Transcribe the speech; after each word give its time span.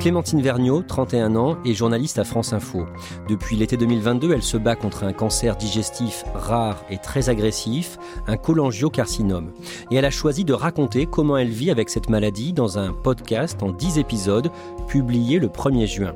Clémentine 0.00 0.40
Vergniaud, 0.40 0.82
31 0.82 1.34
ans, 1.34 1.58
est 1.64 1.74
journaliste 1.74 2.20
à 2.20 2.24
France 2.24 2.52
Info. 2.52 2.86
Depuis 3.28 3.56
l'été 3.56 3.76
2022, 3.76 4.32
elle 4.32 4.44
se 4.44 4.56
bat 4.56 4.76
contre 4.76 5.02
un 5.02 5.12
cancer 5.12 5.56
digestif 5.56 6.24
rare 6.34 6.84
et 6.88 6.98
très 6.98 7.28
agressif, 7.28 7.98
un 8.28 8.36
cholangiocarcinome. 8.36 9.50
Et 9.90 9.96
elle 9.96 10.04
a 10.04 10.10
choisi 10.10 10.44
de 10.44 10.52
raconter 10.52 11.06
comment 11.06 11.36
elle 11.36 11.48
vit 11.48 11.72
avec 11.72 11.90
cette 11.90 12.10
maladie 12.10 12.52
dans 12.52 12.78
un 12.78 12.92
podcast 12.92 13.60
en 13.60 13.72
10 13.72 13.98
épisodes 13.98 14.52
publié 14.86 15.40
le 15.40 15.48
1er 15.48 15.86
juin. 15.86 16.14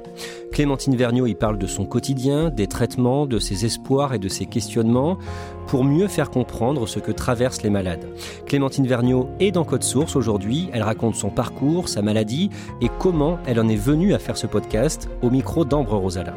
Clémentine 0.52 0.94
Vergniaud 0.94 1.26
y 1.26 1.34
parle 1.34 1.58
de 1.58 1.66
son 1.66 1.84
quotidien, 1.84 2.50
des 2.50 2.68
traitements, 2.68 3.26
de 3.26 3.38
ses 3.38 3.64
espoirs 3.64 4.14
et 4.14 4.18
de 4.18 4.28
ses 4.28 4.46
questionnements 4.46 5.18
pour 5.66 5.84
mieux 5.84 6.08
faire 6.08 6.30
comprendre 6.30 6.86
ce 6.86 6.98
que 6.98 7.12
traversent 7.12 7.62
les 7.62 7.70
malades. 7.70 8.06
Clémentine 8.46 8.86
Vergniaud 8.86 9.28
est 9.40 9.52
dans 9.52 9.64
Code 9.64 9.82
Source 9.82 10.16
aujourd'hui. 10.16 10.68
Elle 10.72 10.82
raconte 10.82 11.16
son 11.16 11.30
parcours, 11.30 11.88
sa 11.88 12.02
maladie 12.02 12.50
et 12.80 12.88
comment 12.98 13.38
elle 13.46 13.60
en 13.60 13.68
est 13.68 13.76
venue 13.76 14.14
à 14.14 14.18
faire 14.18 14.36
ce 14.36 14.46
podcast 14.46 15.08
au 15.22 15.30
micro 15.30 15.64
d'Ambre 15.64 15.96
Rosala. 15.96 16.34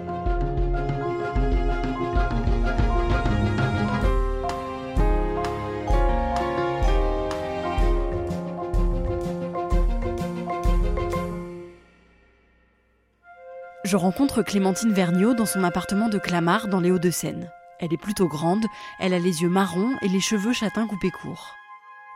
Je 13.86 13.98
rencontre 13.98 14.42
Clémentine 14.42 14.92
Vergniaud 14.92 15.36
dans 15.36 15.46
son 15.46 15.64
appartement 15.64 16.10
de 16.10 16.18
Clamart 16.18 16.68
dans 16.68 16.80
les 16.80 16.90
Hauts-de-Seine. 16.90 17.52
Elle 17.80 17.94
est 17.94 17.98
plutôt 17.98 18.28
grande, 18.28 18.66
elle 19.00 19.14
a 19.14 19.20
les 19.20 19.42
yeux 19.42 19.50
marrons 19.50 19.96
et 20.02 20.08
les 20.08 20.20
cheveux 20.20 20.54
châtains 20.54 20.88
coupés 20.88 21.12
courts. 21.12 21.56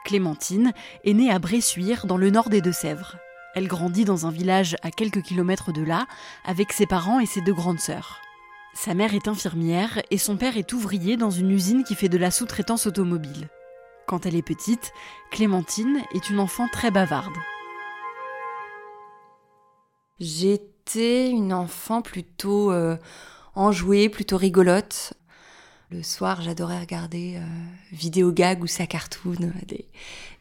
Clémentine 0.05 0.73
est 1.03 1.13
née 1.13 1.31
à 1.31 1.39
Bressuire 1.39 2.05
dans 2.05 2.17
le 2.17 2.29
nord 2.29 2.49
des 2.49 2.61
Deux-Sèvres. 2.61 3.17
Elle 3.55 3.67
grandit 3.67 4.05
dans 4.05 4.25
un 4.25 4.31
village 4.31 4.77
à 4.83 4.91
quelques 4.91 5.21
kilomètres 5.21 5.73
de 5.73 5.81
là 5.81 6.05
avec 6.45 6.71
ses 6.71 6.85
parents 6.85 7.19
et 7.19 7.25
ses 7.25 7.41
deux 7.41 7.53
grandes 7.53 7.79
sœurs. 7.79 8.21
Sa 8.73 8.93
mère 8.93 9.13
est 9.13 9.27
infirmière 9.27 10.01
et 10.11 10.17
son 10.17 10.37
père 10.37 10.55
est 10.55 10.71
ouvrier 10.71 11.17
dans 11.17 11.31
une 11.31 11.51
usine 11.51 11.83
qui 11.83 11.95
fait 11.95 12.09
de 12.09 12.17
la 12.17 12.31
sous-traitance 12.31 12.87
automobile. 12.87 13.49
Quand 14.07 14.25
elle 14.25 14.35
est 14.35 14.41
petite, 14.41 14.93
Clémentine 15.31 16.01
est 16.13 16.29
une 16.29 16.39
enfant 16.39 16.67
très 16.71 16.91
bavarde. 16.91 17.35
J'étais 20.19 21.29
une 21.29 21.53
enfant 21.53 22.01
plutôt 22.01 22.71
euh, 22.71 22.97
enjouée, 23.55 24.09
plutôt 24.09 24.37
rigolote. 24.37 25.13
Le 25.91 26.03
soir, 26.03 26.43
j'adorais 26.43 26.79
regarder 26.79 27.37
euh, 27.37 27.41
vidéo 27.91 28.31
ou 28.61 28.67
sa 28.67 28.85
cartoon, 28.85 29.37
euh, 29.41 29.75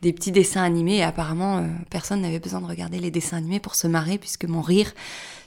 des, 0.02 0.12
petits 0.12 0.30
dessins 0.30 0.62
animés. 0.62 0.96
Et 0.96 1.02
apparemment, 1.02 1.58
euh, 1.58 1.66
personne 1.88 2.20
n'avait 2.20 2.38
besoin 2.38 2.60
de 2.60 2.66
regarder 2.66 2.98
les 2.98 3.10
dessins 3.10 3.38
animés 3.38 3.58
pour 3.58 3.74
se 3.74 3.86
marrer, 3.86 4.18
puisque 4.18 4.44
mon 4.44 4.60
rire 4.60 4.92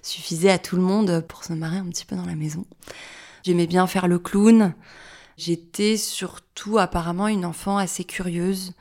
suffisait 0.02 0.50
à 0.50 0.58
tout 0.58 0.76
le 0.76 0.82
monde 0.82 1.24
pour 1.28 1.44
se 1.44 1.54
marrer 1.54 1.78
un 1.78 1.86
petit 1.86 2.06
peu 2.06 2.16
dans 2.16 2.26
la 2.26 2.34
maison. 2.34 2.66
J'aimais 3.44 3.68
bien 3.68 3.86
faire 3.86 4.08
le 4.08 4.18
clown. 4.18 4.74
J'étais 5.38 5.98
surtout 5.98 6.80
apparemment 6.80 7.28
une 7.28 7.46
enfant 7.46 7.78
assez 7.78 8.04
curieuse. 8.04 8.74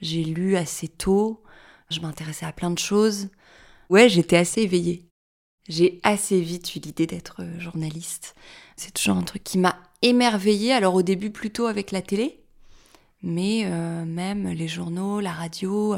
J'ai 0.00 0.22
lu 0.22 0.56
assez 0.56 0.86
tôt. 0.86 1.42
Je 1.90 1.98
m'intéressais 1.98 2.46
à 2.46 2.52
plein 2.52 2.70
de 2.70 2.78
choses. 2.78 3.30
Ouais, 3.90 4.08
j'étais 4.08 4.36
assez 4.36 4.62
éveillée. 4.62 5.08
J'ai 5.68 5.98
assez 6.04 6.40
vite 6.40 6.76
eu 6.76 6.78
l'idée 6.78 7.08
d'être 7.08 7.44
journaliste. 7.58 8.36
C'est 8.78 8.94
toujours 8.94 9.16
un 9.16 9.22
truc 9.22 9.42
qui 9.42 9.58
m'a 9.58 9.76
émerveillée, 10.02 10.72
alors 10.72 10.94
au 10.94 11.02
début 11.02 11.30
plutôt 11.30 11.66
avec 11.66 11.90
la 11.90 12.00
télé, 12.00 12.40
mais 13.22 13.62
euh, 13.64 14.04
même 14.04 14.48
les 14.48 14.68
journaux, 14.68 15.18
la 15.18 15.32
radio, 15.32 15.96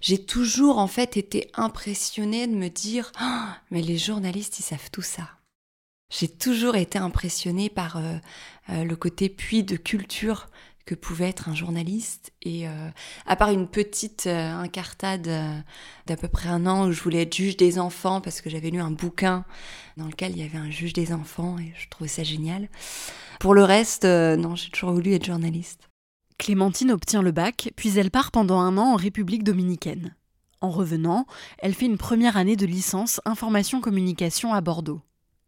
j'ai 0.00 0.24
toujours 0.24 0.78
en 0.78 0.86
fait 0.86 1.16
été 1.16 1.50
impressionnée 1.54 2.46
de 2.46 2.54
me 2.54 2.68
dire 2.68 3.10
oh, 3.20 3.48
mais 3.72 3.82
les 3.82 3.98
journalistes 3.98 4.60
ils 4.60 4.62
savent 4.62 4.90
tout 4.92 5.02
ça. 5.02 5.28
J'ai 6.08 6.28
toujours 6.28 6.76
été 6.76 6.98
impressionnée 6.98 7.68
par 7.68 7.96
euh, 7.96 8.14
euh, 8.70 8.84
le 8.84 8.94
côté 8.94 9.28
puits 9.28 9.64
de 9.64 9.76
culture 9.76 10.46
que 10.90 10.96
pouvait 10.96 11.28
être 11.28 11.48
un 11.48 11.54
journaliste. 11.54 12.32
Et 12.42 12.66
euh, 12.66 12.90
à 13.24 13.36
part 13.36 13.50
une 13.50 13.68
petite 13.68 14.26
euh, 14.26 14.52
incartade 14.54 15.28
euh, 15.28 15.56
d'à 16.06 16.16
peu 16.16 16.26
près 16.26 16.48
un 16.48 16.66
an 16.66 16.88
où 16.88 16.92
je 16.92 17.00
voulais 17.00 17.22
être 17.22 17.34
juge 17.34 17.56
des 17.56 17.78
enfants 17.78 18.20
parce 18.20 18.40
que 18.40 18.50
j'avais 18.50 18.70
lu 18.70 18.80
un 18.80 18.90
bouquin 18.90 19.44
dans 19.96 20.06
lequel 20.06 20.32
il 20.32 20.38
y 20.38 20.42
avait 20.42 20.58
un 20.58 20.70
juge 20.70 20.92
des 20.92 21.12
enfants 21.12 21.58
et 21.60 21.72
je 21.78 21.88
trouvais 21.90 22.08
ça 22.08 22.24
génial. 22.24 22.68
Pour 23.38 23.54
le 23.54 23.62
reste, 23.62 24.04
non, 24.04 24.56
j'ai 24.56 24.70
toujours 24.70 24.90
voulu 24.90 25.12
être 25.12 25.24
journaliste. 25.24 25.88
Clémentine 26.38 26.90
obtient 26.90 27.22
le 27.22 27.30
bac, 27.30 27.70
puis 27.76 27.96
elle 27.96 28.10
part 28.10 28.32
pendant 28.32 28.58
un 28.58 28.76
an 28.76 28.94
en 28.94 28.96
République 28.96 29.44
dominicaine. 29.44 30.16
En 30.60 30.70
revenant, 30.70 31.26
elle 31.58 31.74
fait 31.74 31.86
une 31.86 31.98
première 31.98 32.36
année 32.36 32.56
de 32.56 32.66
licence 32.66 33.20
information-communication 33.26 34.52
à 34.52 34.60
Bordeaux. 34.60 35.02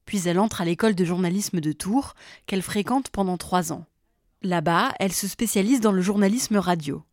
Puis 0.07 0.29
elle 0.29 0.39
entre 0.39 0.61
à 0.61 0.65
l'école 0.65 0.95
de 0.95 1.05
journalisme 1.05 1.61
de 1.61 1.73
Tours, 1.73 2.15
qu'elle 2.47 2.63
fréquente 2.63 3.11
pendant 3.11 3.39
trois 3.39 3.73
ans. 3.73 3.87
Là-bas, 4.45 4.93
elle 4.99 5.13
se 5.13 5.29
spécialise 5.29 5.81
dans 5.81 5.93
le 5.93 6.03
journalisme 6.03 6.57
radio. 6.57 7.05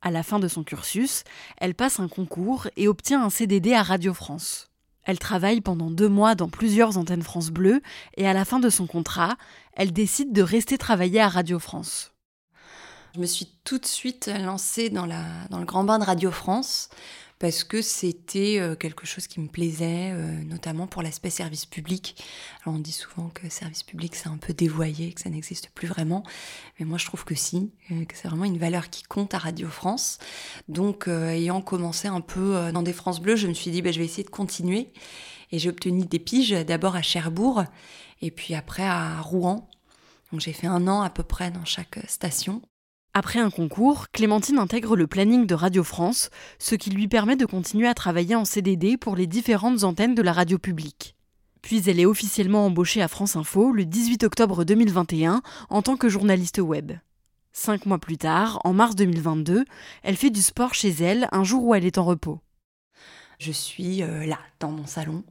À 0.00 0.10
la 0.10 0.22
fin 0.22 0.38
de 0.38 0.48
son 0.48 0.64
cursus, 0.64 1.22
elle 1.58 1.74
passe 1.74 2.00
un 2.00 2.08
concours 2.08 2.66
et 2.76 2.88
obtient 2.88 3.22
un 3.22 3.28
CDD 3.28 3.74
à 3.74 3.82
Radio 3.82 4.14
France. 4.14 4.68
Elle 5.02 5.18
travaille 5.18 5.60
pendant 5.60 5.90
deux 5.90 6.08
mois 6.08 6.34
dans 6.34 6.48
plusieurs 6.48 6.96
antennes 6.96 7.22
France 7.22 7.50
Bleu 7.50 7.82
et 8.16 8.26
à 8.26 8.32
la 8.32 8.46
fin 8.46 8.58
de 8.58 8.70
son 8.70 8.86
contrat, 8.86 9.36
elle 9.74 9.92
décide 9.92 10.32
de 10.32 10.40
rester 10.40 10.78
travailler 10.78 11.20
à 11.20 11.28
Radio 11.28 11.58
France. 11.58 12.12
Je 13.14 13.20
me 13.20 13.26
suis 13.26 13.48
tout 13.64 13.78
de 13.78 13.86
suite 13.86 14.30
lancée 14.42 14.88
dans, 14.88 15.06
dans 15.50 15.58
le 15.58 15.66
grand 15.66 15.84
bain 15.84 15.98
de 15.98 16.04
Radio 16.04 16.30
France 16.30 16.88
parce 17.38 17.62
que 17.62 17.82
c'était 17.82 18.58
euh, 18.58 18.74
quelque 18.74 19.06
chose 19.06 19.26
qui 19.26 19.40
me 19.40 19.48
plaisait, 19.48 20.10
euh, 20.12 20.42
notamment 20.44 20.86
pour 20.86 21.02
l'aspect 21.02 21.30
service 21.30 21.66
public. 21.66 22.16
Alors 22.62 22.76
on 22.76 22.80
dit 22.80 22.92
souvent 22.92 23.28
que 23.28 23.48
service 23.48 23.82
public 23.82 24.16
c'est 24.16 24.28
un 24.28 24.38
peu 24.38 24.52
dévoyé, 24.52 25.12
que 25.12 25.20
ça 25.20 25.30
n'existe 25.30 25.70
plus 25.70 25.86
vraiment, 25.86 26.24
mais 26.78 26.86
moi 26.86 26.98
je 26.98 27.06
trouve 27.06 27.24
que 27.24 27.34
si, 27.34 27.70
euh, 27.90 28.04
que 28.04 28.16
c'est 28.16 28.28
vraiment 28.28 28.44
une 28.44 28.58
valeur 28.58 28.90
qui 28.90 29.04
compte 29.04 29.34
à 29.34 29.38
Radio 29.38 29.68
France. 29.68 30.18
Donc 30.68 31.08
ayant 31.08 31.60
commencé 31.60 32.08
un 32.08 32.20
peu 32.20 32.70
dans 32.72 32.82
des 32.82 32.92
France 32.92 33.20
Bleues, 33.20 33.36
je 33.36 33.46
me 33.46 33.54
suis 33.54 33.70
dit 33.70 33.82
bah, 33.82 33.92
je 33.92 33.98
vais 33.98 34.04
essayer 34.04 34.24
de 34.24 34.30
continuer 34.30 34.92
et 35.50 35.58
j'ai 35.58 35.68
obtenu 35.68 36.04
des 36.04 36.18
piges 36.18 36.50
d'abord 36.50 36.96
à 36.96 37.02
Cherbourg 37.02 37.64
et 38.20 38.30
puis 38.30 38.54
après 38.54 38.84
à 38.84 39.20
Rouen. 39.20 39.68
Donc 40.32 40.40
j'ai 40.40 40.52
fait 40.52 40.66
un 40.66 40.86
an 40.88 41.02
à 41.02 41.10
peu 41.10 41.22
près 41.22 41.50
dans 41.50 41.64
chaque 41.64 42.00
station. 42.08 42.62
Après 43.14 43.40
un 43.40 43.50
concours, 43.50 44.10
Clémentine 44.10 44.58
intègre 44.58 44.96
le 44.96 45.06
planning 45.06 45.46
de 45.46 45.54
Radio 45.54 45.82
France, 45.82 46.30
ce 46.58 46.74
qui 46.74 46.90
lui 46.90 47.08
permet 47.08 47.36
de 47.36 47.46
continuer 47.46 47.88
à 47.88 47.94
travailler 47.94 48.34
en 48.34 48.44
CDD 48.44 48.96
pour 48.96 49.16
les 49.16 49.26
différentes 49.26 49.84
antennes 49.84 50.14
de 50.14 50.22
la 50.22 50.32
radio 50.32 50.58
publique. 50.58 51.16
Puis 51.62 51.82
elle 51.88 52.00
est 52.00 52.06
officiellement 52.06 52.66
embauchée 52.66 53.02
à 53.02 53.08
France 53.08 53.36
Info 53.36 53.72
le 53.72 53.84
18 53.84 54.24
octobre 54.24 54.64
2021 54.64 55.42
en 55.70 55.82
tant 55.82 55.96
que 55.96 56.08
journaliste 56.08 56.58
web. 56.58 56.92
Cinq 57.52 57.86
mois 57.86 57.98
plus 57.98 58.18
tard, 58.18 58.60
en 58.64 58.72
mars 58.72 58.94
2022, 58.94 59.64
elle 60.02 60.16
fait 60.16 60.30
du 60.30 60.42
sport 60.42 60.74
chez 60.74 60.90
elle 60.90 61.28
un 61.32 61.44
jour 61.44 61.64
où 61.64 61.74
elle 61.74 61.84
est 61.84 61.98
en 61.98 62.04
repos. 62.04 62.40
Je 63.38 63.52
suis 63.52 64.02
euh, 64.02 64.26
là, 64.26 64.38
dans 64.60 64.70
mon 64.70 64.86
salon. 64.86 65.24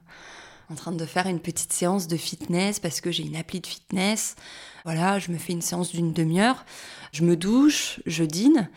En 0.69 0.75
train 0.75 0.92
de 0.92 1.06
faire 1.06 1.28
une 1.28 1.40
petite 1.40 1.72
séance 1.72 2.08
de 2.08 2.18
fitness 2.18 2.80
parce 2.80 3.02
que 3.02 3.12
j'ai 3.12 3.24
une 3.24 3.36
appli 3.36 3.62
de 3.62 3.68
fitness. 3.68 4.36
Voilà, 4.84 5.19
je 5.19 5.31
me 5.31 5.38
fais 5.38 5.54
une 5.54 5.62
séance 5.62 5.92
d'une 5.92 6.14
demi-heure. 6.14 6.66
Je 7.14 7.24
me 7.24 7.36
douche, 7.36 8.02
je 8.06 8.24
dîne. 8.24 8.69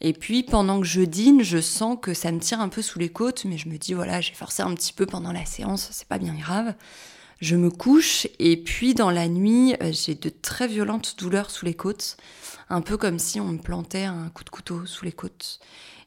Et 0.00 0.12
puis 0.12 0.42
pendant 0.42 0.80
que 0.80 0.86
je 0.86 1.00
dîne, 1.00 1.42
je 1.42 1.60
sens 1.60 1.98
que 2.00 2.14
ça 2.14 2.30
me 2.32 2.38
tire 2.38 2.60
un 2.60 2.68
peu 2.68 2.82
sous 2.82 2.98
les 2.98 3.08
côtes, 3.08 3.44
mais 3.44 3.58
je 3.58 3.68
me 3.68 3.78
dis 3.78 3.94
voilà, 3.94 4.20
j'ai 4.20 4.34
forcé 4.34 4.62
un 4.62 4.74
petit 4.74 4.92
peu 4.92 5.06
pendant 5.06 5.32
la 5.32 5.44
séance, 5.44 5.88
c'est 5.90 6.06
pas 6.06 6.18
bien 6.18 6.34
grave. 6.34 6.74
Je 7.40 7.56
me 7.56 7.70
couche 7.70 8.26
et 8.38 8.56
puis 8.56 8.94
dans 8.94 9.10
la 9.10 9.28
nuit, 9.28 9.74
euh, 9.82 9.92
j'ai 9.92 10.16
de 10.16 10.28
très 10.28 10.66
violentes 10.66 11.16
douleurs 11.18 11.50
sous 11.50 11.64
les 11.64 11.74
côtes, 11.74 12.16
un 12.68 12.80
peu 12.80 12.96
comme 12.96 13.18
si 13.18 13.40
on 13.40 13.46
me 13.46 13.58
plantait 13.58 14.04
un 14.04 14.28
coup 14.30 14.44
de 14.44 14.50
couteau 14.50 14.86
sous 14.86 15.04
les 15.04 15.12
côtes. 15.12 15.60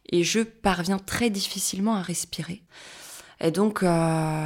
Et 0.10 0.24
je 0.24 0.42
parviens 0.42 1.00
très 1.00 1.30
difficilement 1.30 1.96
à 1.96 2.02
respirer. 2.02 2.62
Et 3.44 3.50
donc 3.50 3.82
euh, 3.82 3.88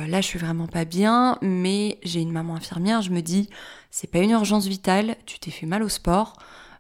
là, 0.08 0.22
je 0.22 0.26
suis 0.26 0.40
vraiment 0.40 0.68
pas 0.68 0.86
bien, 0.86 1.38
mais 1.42 2.00
j'ai 2.04 2.22
une 2.22 2.32
maman 2.32 2.56
infirmière, 2.56 3.02
je 3.02 3.12
me 3.12 3.22
dis, 3.22 3.50
c'est 3.92 4.10
pas 4.10 4.20
une 4.20 4.32
urgence 4.32 4.68
vitale, 4.68 5.18
tu 5.26 5.38
t'es 5.38 5.52
fait 5.52 5.66
mal 5.66 5.84
au 5.84 5.90
sport, 5.90 6.38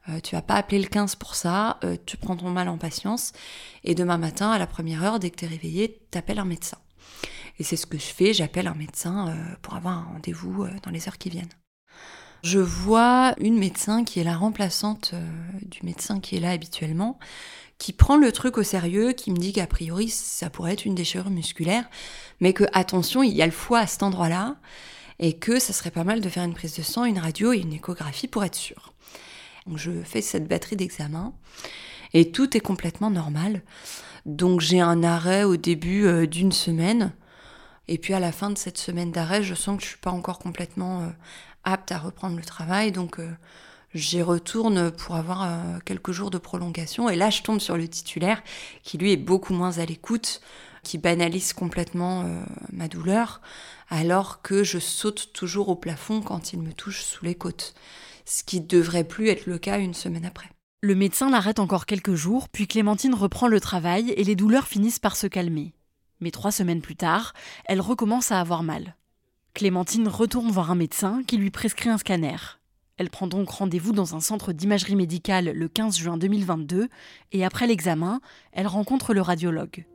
euh, 0.07 0.21
tu 0.21 0.33
vas 0.35 0.41
pas 0.41 0.55
appeler 0.55 0.79
le 0.79 0.87
15 0.87 1.15
pour 1.15 1.35
ça, 1.35 1.77
euh, 1.83 1.97
tu 2.05 2.15
prends 2.15 2.37
ton 2.37 2.49
mal 2.49 2.69
en 2.69 2.77
patience, 2.77 3.33
et 3.83 3.95
demain 3.95 4.17
matin, 4.17 4.49
à 4.49 4.57
la 4.57 4.65
première 4.65 5.03
heure, 5.03 5.19
dès 5.19 5.29
que 5.29 5.35
tu 5.35 5.45
es 5.45 5.47
réveillé, 5.49 6.07
t'appelles 6.09 6.39
un 6.39 6.45
médecin. 6.45 6.77
Et 7.59 7.63
c'est 7.63 7.75
ce 7.75 7.85
que 7.85 7.97
je 7.97 8.05
fais, 8.05 8.33
j'appelle 8.33 8.67
un 8.67 8.75
médecin 8.75 9.33
pour 9.61 9.75
avoir 9.75 9.97
un 9.97 10.13
rendez-vous 10.13 10.67
dans 10.83 10.91
les 10.91 11.07
heures 11.07 11.17
qui 11.17 11.29
viennent. 11.29 11.53
Je 12.43 12.59
vois 12.59 13.33
une 13.39 13.57
médecin 13.57 14.03
qui 14.03 14.19
est 14.19 14.25
la 14.25 14.35
remplaçante 14.35 15.15
du 15.61 15.79
médecin 15.83 16.19
qui 16.19 16.35
est 16.35 16.41
là 16.41 16.51
habituellement, 16.51 17.17
qui 17.77 17.93
prend 17.93 18.17
le 18.17 18.31
truc 18.31 18.57
au 18.57 18.63
sérieux, 18.63 19.11
qui 19.11 19.31
me 19.31 19.37
dit 19.37 19.53
qu'a 19.53 19.67
priori 19.67 20.09
ça 20.09 20.49
pourrait 20.49 20.73
être 20.73 20.85
une 20.85 20.95
déchirure 20.95 21.29
musculaire, 21.29 21.85
mais 22.39 22.53
que 22.53 22.63
attention, 22.73 23.23
il 23.23 23.33
y 23.33 23.41
a 23.41 23.45
le 23.45 23.51
foie 23.51 23.79
à 23.79 23.87
cet 23.87 24.03
endroit-là, 24.03 24.55
et 25.19 25.33
que 25.33 25.59
ça 25.59 25.73
serait 25.73 25.91
pas 25.91 26.03
mal 26.03 26.21
de 26.21 26.29
faire 26.29 26.43
une 26.43 26.53
prise 26.53 26.75
de 26.75 26.83
sang, 26.83 27.05
une 27.05 27.19
radio 27.19 27.53
et 27.53 27.59
une 27.59 27.73
échographie 27.73 28.27
pour 28.27 28.43
être 28.43 28.55
sûr. 28.55 28.93
Donc 29.65 29.77
je 29.77 29.91
fais 30.03 30.21
cette 30.21 30.47
batterie 30.47 30.75
d'examen, 30.75 31.33
et 32.13 32.31
tout 32.31 32.55
est 32.55 32.61
complètement 32.61 33.09
normal. 33.09 33.61
Donc 34.25 34.61
j'ai 34.61 34.79
un 34.79 35.03
arrêt 35.03 35.43
au 35.43 35.57
début 35.57 36.05
euh, 36.05 36.27
d'une 36.27 36.51
semaine, 36.51 37.13
et 37.87 37.97
puis 37.97 38.13
à 38.13 38.19
la 38.19 38.31
fin 38.31 38.49
de 38.49 38.57
cette 38.57 38.77
semaine 38.77 39.11
d'arrêt, 39.11 39.43
je 39.43 39.53
sens 39.53 39.77
que 39.77 39.83
je 39.83 39.89
suis 39.89 39.97
pas 39.97 40.11
encore 40.11 40.39
complètement 40.39 41.01
euh, 41.01 41.09
apte 41.63 41.91
à 41.91 41.97
reprendre 41.97 42.37
le 42.37 42.43
travail, 42.43 42.91
donc 42.91 43.19
euh, 43.19 43.29
j'y 43.95 44.21
retourne 44.21 44.91
pour 44.91 45.15
avoir 45.15 45.43
euh, 45.43 45.79
quelques 45.85 46.11
jours 46.11 46.29
de 46.29 46.37
prolongation. 46.37 47.09
Et 47.09 47.15
là, 47.15 47.29
je 47.29 47.41
tombe 47.41 47.59
sur 47.59 47.77
le 47.77 47.87
titulaire 47.87 48.43
qui, 48.83 48.97
lui, 48.97 49.13
est 49.13 49.17
beaucoup 49.17 49.53
moins 49.53 49.79
à 49.79 49.85
l'écoute, 49.85 50.41
qui 50.83 50.97
banalise 50.97 51.53
complètement 51.53 52.21
euh, 52.21 52.43
ma 52.71 52.87
douleur, 52.87 53.41
alors 53.89 54.41
que 54.41 54.63
je 54.63 54.77
saute 54.77 55.31
toujours 55.33 55.69
au 55.69 55.75
plafond 55.75 56.21
quand 56.21 56.53
il 56.53 56.61
me 56.61 56.73
touche 56.73 57.01
sous 57.03 57.25
les 57.25 57.35
côtes. 57.35 57.73
Ce 58.25 58.43
qui 58.43 58.59
devrait 58.59 59.05
plus 59.05 59.29
être 59.29 59.45
le 59.45 59.57
cas 59.57 59.79
une 59.79 59.93
semaine 59.93 60.25
après. 60.25 60.49
Le 60.81 60.93
médecin 60.93 61.29
l'arrête 61.29 61.59
encore 61.59 61.85
quelques 61.85 62.15
jours, 62.15 62.49
puis 62.49 62.67
Clémentine 62.67 63.15
reprend 63.15 63.47
le 63.47 63.59
travail 63.59 64.11
et 64.11 64.23
les 64.23 64.35
douleurs 64.35 64.67
finissent 64.67 64.99
par 64.99 65.15
se 65.15 65.25
calmer. 65.25 65.73
Mais 66.19 66.31
trois 66.31 66.51
semaines 66.51 66.81
plus 66.81 66.95
tard, 66.95 67.33
elle 67.65 67.81
recommence 67.81 68.31
à 68.31 68.39
avoir 68.39 68.61
mal. 68.61 68.95
Clémentine 69.53 70.07
retourne 70.07 70.51
voir 70.51 70.69
un 70.69 70.75
médecin 70.75 71.23
qui 71.25 71.37
lui 71.37 71.49
prescrit 71.49 71.89
un 71.89 71.97
scanner. 71.97 72.35
Elle 72.97 73.09
prend 73.09 73.27
donc 73.27 73.49
rendez-vous 73.49 73.91
dans 73.91 74.15
un 74.15 74.21
centre 74.21 74.53
d'imagerie 74.53 74.95
médicale 74.95 75.51
le 75.53 75.67
15 75.67 75.97
juin 75.97 76.17
2022 76.17 76.87
et 77.33 77.43
après 77.43 77.67
l'examen, 77.67 78.21
elle 78.53 78.67
rencontre 78.67 79.13
le 79.13 79.21
radiologue. 79.21 79.85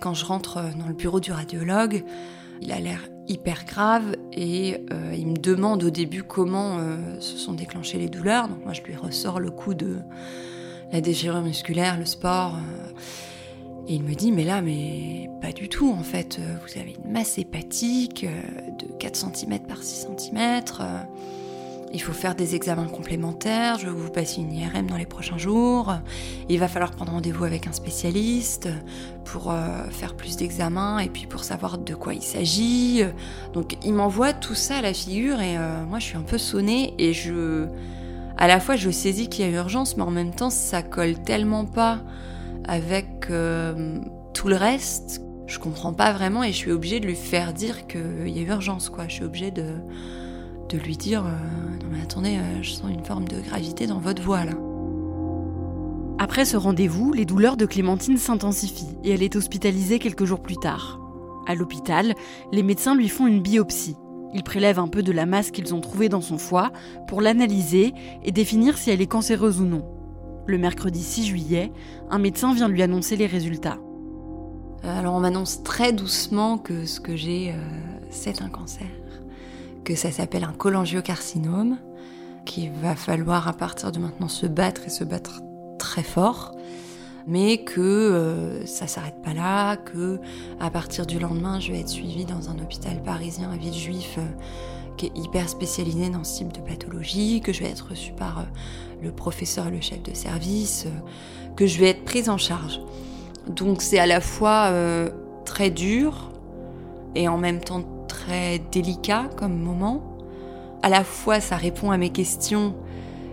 Quand 0.00 0.12
je 0.12 0.24
rentre 0.24 0.56
dans 0.76 0.88
le 0.88 0.94
bureau 0.94 1.20
du 1.20 1.30
radiologue, 1.30 2.04
il 2.60 2.72
a 2.72 2.80
l'air 2.80 3.08
hyper 3.28 3.64
grave 3.64 4.16
et 4.32 4.78
euh, 4.92 5.14
il 5.16 5.28
me 5.28 5.36
demande 5.36 5.84
au 5.84 5.90
début 5.90 6.24
comment 6.24 6.78
euh, 6.78 7.20
se 7.20 7.36
sont 7.36 7.52
déclenchées 7.52 7.98
les 7.98 8.08
douleurs. 8.08 8.48
Donc 8.48 8.64
moi 8.64 8.72
je 8.72 8.82
lui 8.82 8.96
ressors 8.96 9.38
le 9.38 9.50
coup 9.50 9.74
de 9.74 9.98
la 10.92 11.00
déchirure 11.00 11.42
musculaire, 11.42 11.98
le 11.98 12.06
sport. 12.06 12.56
Euh, 12.56 12.92
et 13.88 13.94
il 13.94 14.02
me 14.02 14.14
dit 14.14 14.32
mais 14.32 14.44
là 14.44 14.62
mais 14.62 15.30
pas 15.40 15.52
du 15.52 15.68
tout 15.68 15.92
en 15.92 16.02
fait. 16.02 16.38
Vous 16.38 16.80
avez 16.80 16.96
une 17.04 17.12
masse 17.12 17.38
hépatique 17.38 18.26
de 18.78 18.86
4 18.98 19.16
cm 19.16 19.60
par 19.60 19.82
6 19.82 20.08
cm. 20.18 20.62
Il 21.92 22.02
faut 22.02 22.12
faire 22.12 22.34
des 22.34 22.54
examens 22.54 22.88
complémentaires, 22.88 23.78
je 23.78 23.86
vais 23.86 23.92
vous 23.92 24.10
passer 24.10 24.40
une 24.40 24.52
IRM 24.52 24.86
dans 24.86 24.96
les 24.96 25.06
prochains 25.06 25.38
jours. 25.38 25.94
Il 26.48 26.58
va 26.58 26.68
falloir 26.68 26.90
prendre 26.90 27.12
rendez-vous 27.12 27.44
avec 27.44 27.66
un 27.68 27.72
spécialiste 27.72 28.68
pour 29.24 29.50
euh, 29.50 29.84
faire 29.90 30.14
plus 30.14 30.36
d'examens 30.36 30.98
et 30.98 31.08
puis 31.08 31.26
pour 31.26 31.44
savoir 31.44 31.78
de 31.78 31.94
quoi 31.94 32.12
il 32.12 32.22
s'agit. 32.22 33.02
Donc 33.54 33.78
il 33.84 33.94
m'envoie 33.94 34.32
tout 34.32 34.54
ça 34.54 34.76
à 34.76 34.82
la 34.82 34.92
figure 34.92 35.40
et 35.40 35.56
euh, 35.56 35.84
moi 35.84 35.98
je 35.98 36.06
suis 36.06 36.16
un 36.16 36.22
peu 36.22 36.38
sonnée 36.38 36.92
et 36.98 37.12
je... 37.12 37.66
À 38.36 38.48
la 38.48 38.60
fois 38.60 38.76
je 38.76 38.90
saisis 38.90 39.28
qu'il 39.28 39.46
y 39.46 39.48
a 39.48 39.52
urgence 39.52 39.96
mais 39.96 40.02
en 40.02 40.10
même 40.10 40.34
temps 40.34 40.50
ça 40.50 40.82
colle 40.82 41.14
tellement 41.22 41.64
pas 41.64 42.00
avec 42.66 43.26
euh, 43.30 44.00
tout 44.34 44.48
le 44.48 44.56
reste. 44.56 45.22
Je 45.46 45.58
comprends 45.58 45.92
pas 45.92 46.12
vraiment 46.12 46.42
et 46.42 46.48
je 46.48 46.56
suis 46.56 46.72
obligée 46.72 47.00
de 47.00 47.06
lui 47.06 47.14
faire 47.14 47.52
dire 47.52 47.86
qu'il 47.86 48.28
y 48.28 48.40
a 48.40 48.42
urgence 48.42 48.90
quoi. 48.90 49.06
Je 49.08 49.14
suis 49.14 49.24
obligée 49.24 49.50
de 49.50 50.78
lui 50.78 50.96
dire 50.96 51.24
euh, 51.24 51.82
Non, 51.82 51.88
mais 51.90 52.02
attendez, 52.02 52.36
euh, 52.36 52.62
je 52.62 52.70
sens 52.70 52.90
une 52.90 53.04
forme 53.04 53.28
de 53.28 53.40
gravité 53.40 53.86
dans 53.86 54.00
votre 54.00 54.22
voix 54.22 54.44
là. 54.44 54.52
Après 56.18 56.44
ce 56.44 56.56
rendez-vous, 56.56 57.12
les 57.12 57.26
douleurs 57.26 57.56
de 57.56 57.66
Clémentine 57.66 58.16
s'intensifient 58.16 58.96
et 59.04 59.10
elle 59.10 59.22
est 59.22 59.36
hospitalisée 59.36 59.98
quelques 59.98 60.24
jours 60.24 60.40
plus 60.40 60.56
tard. 60.56 60.98
À 61.46 61.54
l'hôpital, 61.54 62.14
les 62.52 62.62
médecins 62.62 62.96
lui 62.96 63.08
font 63.08 63.26
une 63.26 63.42
biopsie. 63.42 63.96
Ils 64.34 64.42
prélèvent 64.42 64.78
un 64.78 64.88
peu 64.88 65.02
de 65.02 65.12
la 65.12 65.26
masse 65.26 65.50
qu'ils 65.50 65.74
ont 65.74 65.80
trouvée 65.80 66.08
dans 66.08 66.20
son 66.20 66.38
foie 66.38 66.72
pour 67.06 67.20
l'analyser 67.20 67.92
et 68.24 68.32
définir 68.32 68.76
si 68.76 68.90
elle 68.90 69.00
est 69.00 69.06
cancéreuse 69.06 69.60
ou 69.60 69.66
non. 69.66 69.95
Le 70.46 70.58
mercredi 70.58 71.02
6 71.02 71.26
juillet, 71.26 71.72
un 72.10 72.18
médecin 72.18 72.54
vient 72.54 72.68
lui 72.68 72.82
annoncer 72.82 73.16
les 73.16 73.26
résultats. 73.26 73.78
Alors 74.82 75.14
on 75.14 75.20
m'annonce 75.20 75.62
très 75.62 75.92
doucement 75.92 76.58
que 76.58 76.86
ce 76.86 77.00
que 77.00 77.16
j'ai, 77.16 77.50
euh, 77.50 77.56
c'est 78.10 78.42
un 78.42 78.48
cancer 78.48 78.86
que 79.86 79.94
ça 79.94 80.10
s'appelle 80.10 80.42
un 80.42 80.52
cholangiocarcinome, 80.52 81.78
qu'il 82.44 82.72
va 82.72 82.96
falloir 82.96 83.46
à 83.46 83.52
partir 83.52 83.92
de 83.92 84.00
maintenant 84.00 84.26
se 84.26 84.46
battre 84.46 84.82
et 84.84 84.88
se 84.88 85.04
battre 85.04 85.42
très 85.78 86.02
fort, 86.02 86.56
mais 87.28 87.58
que 87.58 87.80
euh, 87.80 88.66
ça 88.66 88.88
s'arrête 88.88 89.22
pas 89.22 89.32
là, 89.32 89.76
que 89.76 90.18
à 90.58 90.70
partir 90.70 91.06
du 91.06 91.20
lendemain, 91.20 91.60
je 91.60 91.70
vais 91.70 91.80
être 91.80 91.88
suivie 91.88 92.24
dans 92.24 92.50
un 92.50 92.58
hôpital 92.58 93.00
parisien 93.00 93.48
à 93.52 93.56
Villejuif 93.56 94.18
euh, 94.18 94.22
qui 94.96 95.06
est 95.06 95.16
hyper 95.16 95.48
spécialisé 95.48 96.08
dans 96.10 96.24
ce 96.24 96.38
type 96.38 96.52
de 96.52 96.60
pathologie, 96.60 97.40
que 97.40 97.52
je 97.52 97.60
vais 97.60 97.70
être 97.70 97.88
reçue 97.90 98.12
par 98.12 98.40
euh, 98.40 98.42
le 99.02 99.12
professeur 99.12 99.70
le 99.70 99.80
chef 99.80 100.02
de 100.02 100.14
service, 100.14 100.86
que 101.56 101.66
je 101.66 101.78
vais 101.78 101.90
être 101.90 102.04
prise 102.04 102.28
en 102.28 102.38
charge. 102.38 102.80
Donc 103.48 103.82
c'est 103.82 103.98
à 103.98 104.06
la 104.06 104.20
fois 104.20 104.72
très 105.44 105.70
dur 105.70 106.32
et 107.14 107.28
en 107.28 107.38
même 107.38 107.60
temps 107.60 107.84
très 108.08 108.58
délicat 108.58 109.28
comme 109.36 109.56
moment. 109.58 110.02
À 110.82 110.88
la 110.88 111.04
fois, 111.04 111.40
ça 111.40 111.56
répond 111.56 111.90
à 111.90 111.98
mes 111.98 112.10
questions 112.10 112.74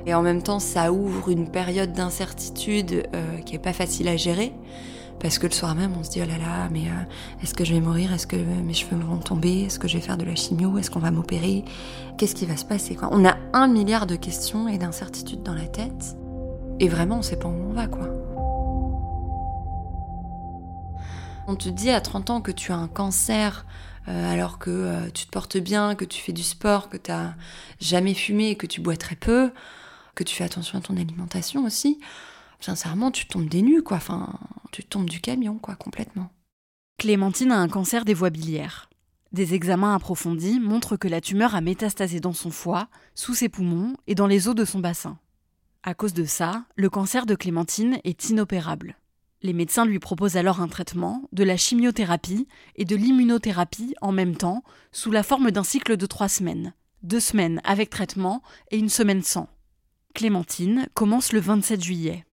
et 0.06 0.14
en 0.14 0.22
même 0.22 0.42
temps, 0.42 0.60
ça 0.60 0.92
ouvre 0.92 1.30
une 1.30 1.50
période 1.50 1.94
d'incertitude 1.94 3.08
euh, 3.14 3.38
qui 3.46 3.56
est 3.56 3.60
pas 3.60 3.74
facile 3.74 4.08
à 4.08 4.18
gérer. 4.18 4.54
Parce 5.20 5.40
que 5.40 5.48
le 5.48 5.54
soir 5.54 5.74
même, 5.76 5.94
on 5.98 6.04
se 6.04 6.12
dit 6.12 6.20
oh 6.22 6.28
là 6.28 6.38
là, 6.38 6.70
mais 6.72 6.88
euh, 6.88 7.42
est-ce 7.42 7.54
que 7.54 7.64
je 7.64 7.74
vais 7.74 7.80
mourir? 7.80 8.12
Est-ce 8.14 8.28
que 8.28 8.36
mes 8.36 8.74
cheveux 8.74 8.98
vont 8.98 9.18
tomber? 9.18 9.64
Est-ce 9.64 9.80
que 9.80 9.88
je 9.88 9.98
vais 9.98 10.04
faire 10.04 10.18
de 10.18 10.26
la 10.26 10.36
chimio? 10.36 10.78
Est-ce 10.78 10.92
qu'on 10.92 11.00
va 11.00 11.12
m'opérer? 11.12 11.64
Qu'est-ce 12.18 12.36
qui 12.36 12.46
va 12.46 12.58
se 12.58 12.66
passer 12.66 12.98
On 13.12 13.26
a 13.26 13.38
un 13.54 13.68
milliard 13.68 14.06
de 14.06 14.16
questions 14.16 14.68
et 14.68 14.78
d'incertitudes 14.78 15.44
dans 15.44 15.56
la 15.56 15.68
tête. 15.68 16.18
Et 16.80 16.90
vraiment, 16.90 17.20
on 17.20 17.22
sait 17.22 17.38
pas 17.38 17.48
où 17.48 17.70
on 17.70 17.74
va 17.74 17.88
quoi. 17.88 18.10
On 21.48 21.56
te 21.56 21.70
dit 21.70 21.90
à 21.90 22.02
30 22.02 22.30
ans 22.30 22.42
que 22.42 22.52
tu 22.52 22.72
as 22.72 22.78
un 22.78 22.88
cancer 22.88 23.66
euh, 24.08 24.32
alors 24.32 24.60
que 24.60 24.70
euh, 24.70 25.10
tu 25.14 25.26
te 25.26 25.32
portes 25.32 25.58
bien, 25.58 25.96
que 25.96 26.06
tu 26.06 26.22
fais 26.22 26.34
du 26.34 26.44
sport, 26.44 26.90
que 26.90 26.98
tu 26.98 27.12
n'as 27.12 27.34
jamais 27.80 28.14
fumé, 28.14 28.56
que 28.56 28.68
tu 28.68 28.82
bois 28.82 28.98
très 28.98 29.16
peu, 29.16 29.52
que 30.16 30.24
tu 30.24 30.36
fais 30.36 30.44
attention 30.44 30.78
à 30.78 30.82
ton 30.82 30.98
alimentation 30.98 31.66
aussi, 31.66 32.00
sincèrement, 32.64 33.12
tu 33.12 33.28
tombes 33.28 33.50
des 33.50 33.62
nues, 33.62 33.84
quoi. 33.84 33.98
Enfin, 33.98 34.40
tu 34.72 34.84
tombes 34.84 35.10
du 35.10 35.22
camion, 35.22 35.58
quoi, 35.60 35.76
complètement. 35.76 36.30
Clémentine 36.98 37.52
a 37.52 37.60
un 37.60 37.68
cancer 37.68 38.06
des 38.06 38.14
voies 38.14 38.30
biliaires. 38.30 38.90
Des 39.32 39.56
examens 39.56 39.96
approfondis 39.96 40.60
montrent 40.60 40.96
que 40.96 41.08
la 41.08 41.22
tumeur 41.22 41.56
a 41.56 41.62
métastasé 41.62 42.20
dans 42.20 42.34
son 42.34 42.52
foie, 42.52 42.88
sous 43.16 43.34
ses 43.34 43.50
poumons 43.50 43.96
et 44.08 44.16
dans 44.16 44.28
les 44.28 44.48
os 44.48 44.56
de 44.56 44.64
son 44.64 44.80
bassin. 44.80 45.18
À 45.82 45.96
cause 45.96 46.14
de 46.14 46.24
ça, 46.24 46.66
le 46.76 46.90
cancer 46.90 47.26
de 47.26 47.36
Clémentine 47.36 48.00
est 48.04 48.30
inopérable. 48.30 48.96
Les 49.42 49.52
médecins 49.52 49.86
lui 49.86 50.00
proposent 50.00 50.38
alors 50.38 50.62
un 50.62 50.70
traitement, 50.70 51.28
de 51.34 51.44
la 51.44 51.58
chimiothérapie 51.58 52.48
et 52.76 52.86
de 52.86 52.96
l'immunothérapie 52.96 53.96
en 54.02 54.14
même 54.14 54.38
temps, 54.38 54.64
sous 54.92 55.12
la 55.12 55.24
forme 55.24 55.52
d'un 55.52 55.66
cycle 55.66 55.98
de 55.98 56.06
trois 56.06 56.30
semaines. 56.30 56.74
Deux 57.02 57.20
semaines 57.20 57.60
avec 57.66 57.90
traitement 57.90 58.42
et 58.72 58.78
une 58.78 58.88
semaine 58.88 59.24
sans. 59.24 59.50
Clémentine 60.14 60.88
commence 60.94 61.34
le 61.34 61.42
27 61.42 61.84
juillet. 61.84 62.24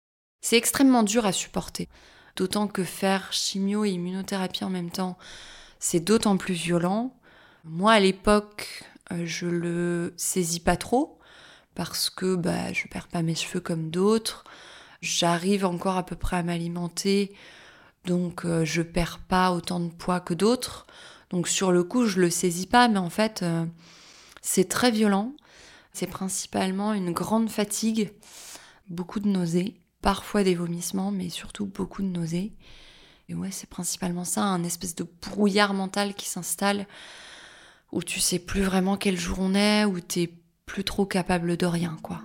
C'est 0.40 0.56
extrêmement 0.56 1.02
dur 1.02 1.26
à 1.26 1.32
supporter. 1.32 1.88
D'autant 2.36 2.68
que 2.68 2.84
faire 2.84 3.32
chimio 3.32 3.84
et 3.84 3.90
immunothérapie 3.90 4.64
en 4.64 4.70
même 4.70 4.90
temps, 4.90 5.18
c'est 5.78 6.00
d'autant 6.00 6.36
plus 6.36 6.54
violent. 6.54 7.14
Moi, 7.64 7.92
à 7.92 8.00
l'époque, 8.00 8.84
euh, 9.12 9.22
je 9.24 9.46
le 9.46 10.14
saisis 10.16 10.60
pas 10.60 10.76
trop 10.76 11.18
parce 11.74 12.10
que 12.10 12.36
bah, 12.36 12.72
je 12.72 12.86
perds 12.88 13.08
pas 13.08 13.22
mes 13.22 13.34
cheveux 13.34 13.60
comme 13.60 13.90
d'autres. 13.90 14.44
J'arrive 15.02 15.64
encore 15.64 15.96
à 15.96 16.04
peu 16.04 16.16
près 16.16 16.36
à 16.36 16.42
m'alimenter, 16.42 17.34
donc 18.04 18.44
euh, 18.44 18.64
je 18.64 18.82
perds 18.82 19.18
pas 19.18 19.52
autant 19.52 19.80
de 19.80 19.88
poids 19.88 20.20
que 20.20 20.34
d'autres. 20.34 20.86
Donc 21.30 21.48
sur 21.48 21.72
le 21.72 21.84
coup, 21.84 22.06
je 22.06 22.20
le 22.20 22.28
saisis 22.28 22.66
pas, 22.66 22.88
mais 22.88 22.98
en 22.98 23.10
fait, 23.10 23.42
euh, 23.42 23.64
c'est 24.42 24.68
très 24.68 24.90
violent. 24.90 25.32
C'est 25.92 26.06
principalement 26.06 26.92
une 26.92 27.12
grande 27.12 27.50
fatigue, 27.50 28.12
beaucoup 28.88 29.20
de 29.20 29.28
nausées, 29.28 29.79
parfois 30.02 30.44
des 30.44 30.54
vomissements, 30.54 31.10
mais 31.10 31.28
surtout 31.28 31.66
beaucoup 31.66 32.02
de 32.02 32.08
nausées. 32.08 32.52
Et 33.28 33.34
ouais, 33.34 33.50
c'est 33.50 33.68
principalement 33.68 34.24
ça, 34.24 34.42
un 34.42 34.64
espèce 34.64 34.94
de 34.94 35.06
brouillard 35.22 35.74
mental 35.74 36.14
qui 36.14 36.28
s'installe 36.28 36.86
où 37.92 38.02
tu 38.02 38.20
sais 38.20 38.38
plus 38.38 38.62
vraiment 38.62 38.96
quel 38.96 39.18
jour 39.18 39.38
on 39.40 39.54
est, 39.54 39.84
où 39.84 40.00
t'es 40.00 40.32
plus 40.66 40.84
trop 40.84 41.06
capable 41.06 41.56
de 41.56 41.66
rien, 41.66 41.96
quoi. 42.02 42.22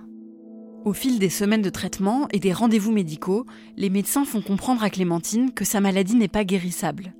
Au 0.84 0.92
fil 0.92 1.18
des 1.18 1.30
semaines 1.30 1.62
de 1.62 1.70
traitement 1.70 2.28
et 2.30 2.38
des 2.38 2.52
rendez-vous 2.52 2.92
médicaux, 2.92 3.44
les 3.76 3.90
médecins 3.90 4.24
font 4.24 4.40
comprendre 4.40 4.84
à 4.84 4.90
Clémentine 4.90 5.52
que 5.52 5.64
sa 5.64 5.80
maladie 5.80 6.14
n'est 6.14 6.28
pas 6.28 6.44
guérissable. 6.44 7.12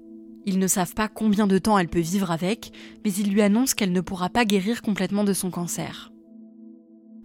Ils 0.44 0.60
ne 0.60 0.68
savent 0.68 0.94
pas 0.94 1.08
combien 1.08 1.48
de 1.48 1.58
temps 1.58 1.76
elle 1.76 1.88
peut 1.88 1.98
vivre 1.98 2.30
avec, 2.30 2.70
mais 3.04 3.12
ils 3.12 3.32
lui 3.32 3.42
annoncent 3.42 3.74
qu'elle 3.74 3.90
ne 3.90 4.00
pourra 4.00 4.28
pas 4.28 4.44
guérir 4.44 4.82
complètement 4.82 5.24
de 5.24 5.32
son 5.32 5.50
cancer. 5.50 6.12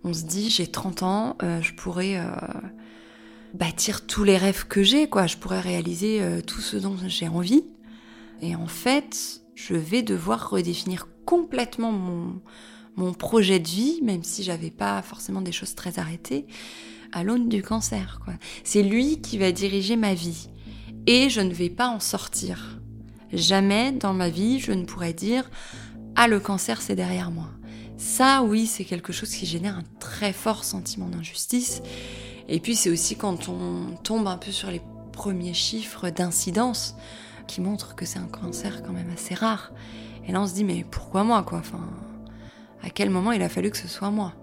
On 0.03 0.13
se 0.13 0.23
dit, 0.23 0.49
j'ai 0.49 0.65
30 0.65 1.03
ans, 1.03 1.37
euh, 1.43 1.61
je 1.61 1.75
pourrais 1.75 2.17
euh, 2.17 2.31
bâtir 3.53 4.05
tous 4.05 4.23
les 4.23 4.37
rêves 4.37 4.65
que 4.67 4.83
j'ai, 4.83 5.07
quoi. 5.07 5.27
Je 5.27 5.37
pourrais 5.37 5.59
réaliser 5.59 6.21
euh, 6.21 6.41
tout 6.41 6.61
ce 6.61 6.77
dont 6.77 6.95
j'ai 7.07 7.27
envie. 7.27 7.63
Et 8.41 8.55
en 8.55 8.67
fait, 8.67 9.41
je 9.55 9.75
vais 9.75 10.01
devoir 10.01 10.49
redéfinir 10.49 11.07
complètement 11.25 11.91
mon, 11.91 12.41
mon 12.95 13.13
projet 13.13 13.59
de 13.59 13.67
vie, 13.67 13.99
même 14.03 14.23
si 14.23 14.43
j'avais 14.43 14.71
pas 14.71 15.01
forcément 15.01 15.41
des 15.41 15.51
choses 15.51 15.75
très 15.75 15.99
arrêtées, 15.99 16.45
à 17.11 17.23
l'aune 17.23 17.49
du 17.49 17.61
cancer. 17.61 18.19
Quoi. 18.23 18.33
C'est 18.63 18.83
lui 18.83 19.21
qui 19.21 19.37
va 19.37 19.51
diriger 19.51 19.95
ma 19.95 20.13
vie. 20.13 20.49
Et 21.07 21.29
je 21.29 21.41
ne 21.41 21.53
vais 21.53 21.69
pas 21.69 21.87
en 21.87 21.99
sortir. 21.99 22.79
Jamais 23.33 23.91
dans 23.91 24.13
ma 24.13 24.29
vie, 24.29 24.59
je 24.59 24.71
ne 24.71 24.85
pourrais 24.85 25.13
dire 25.13 25.49
Ah, 26.15 26.27
le 26.27 26.39
cancer, 26.39 26.81
c'est 26.81 26.95
derrière 26.95 27.31
moi. 27.31 27.49
Ça, 28.01 28.41
oui, 28.41 28.65
c'est 28.65 28.83
quelque 28.83 29.13
chose 29.13 29.29
qui 29.29 29.45
génère 29.45 29.77
un 29.77 29.83
très 29.99 30.33
fort 30.33 30.63
sentiment 30.63 31.07
d'injustice. 31.07 31.83
Et 32.49 32.59
puis, 32.59 32.75
c'est 32.75 32.89
aussi 32.89 33.15
quand 33.15 33.47
on 33.47 33.95
tombe 34.01 34.25
un 34.25 34.37
peu 34.37 34.51
sur 34.51 34.71
les 34.71 34.81
premiers 35.11 35.53
chiffres 35.53 36.09
d'incidence 36.09 36.95
qui 37.45 37.61
montrent 37.61 37.93
que 37.93 38.05
c'est 38.05 38.17
un 38.17 38.25
cancer 38.25 38.81
quand 38.81 38.91
même 38.91 39.11
assez 39.13 39.35
rare. 39.35 39.71
Et 40.27 40.31
là, 40.31 40.41
on 40.41 40.47
se 40.47 40.55
dit 40.55 40.63
Mais 40.63 40.83
pourquoi 40.89 41.23
moi, 41.23 41.43
quoi? 41.43 41.59
Enfin, 41.59 41.87
à 42.81 42.89
quel 42.89 43.11
moment 43.11 43.33
il 43.33 43.43
a 43.43 43.49
fallu 43.49 43.69
que 43.69 43.77
ce 43.77 43.87
soit 43.87 44.09
moi? 44.09 44.33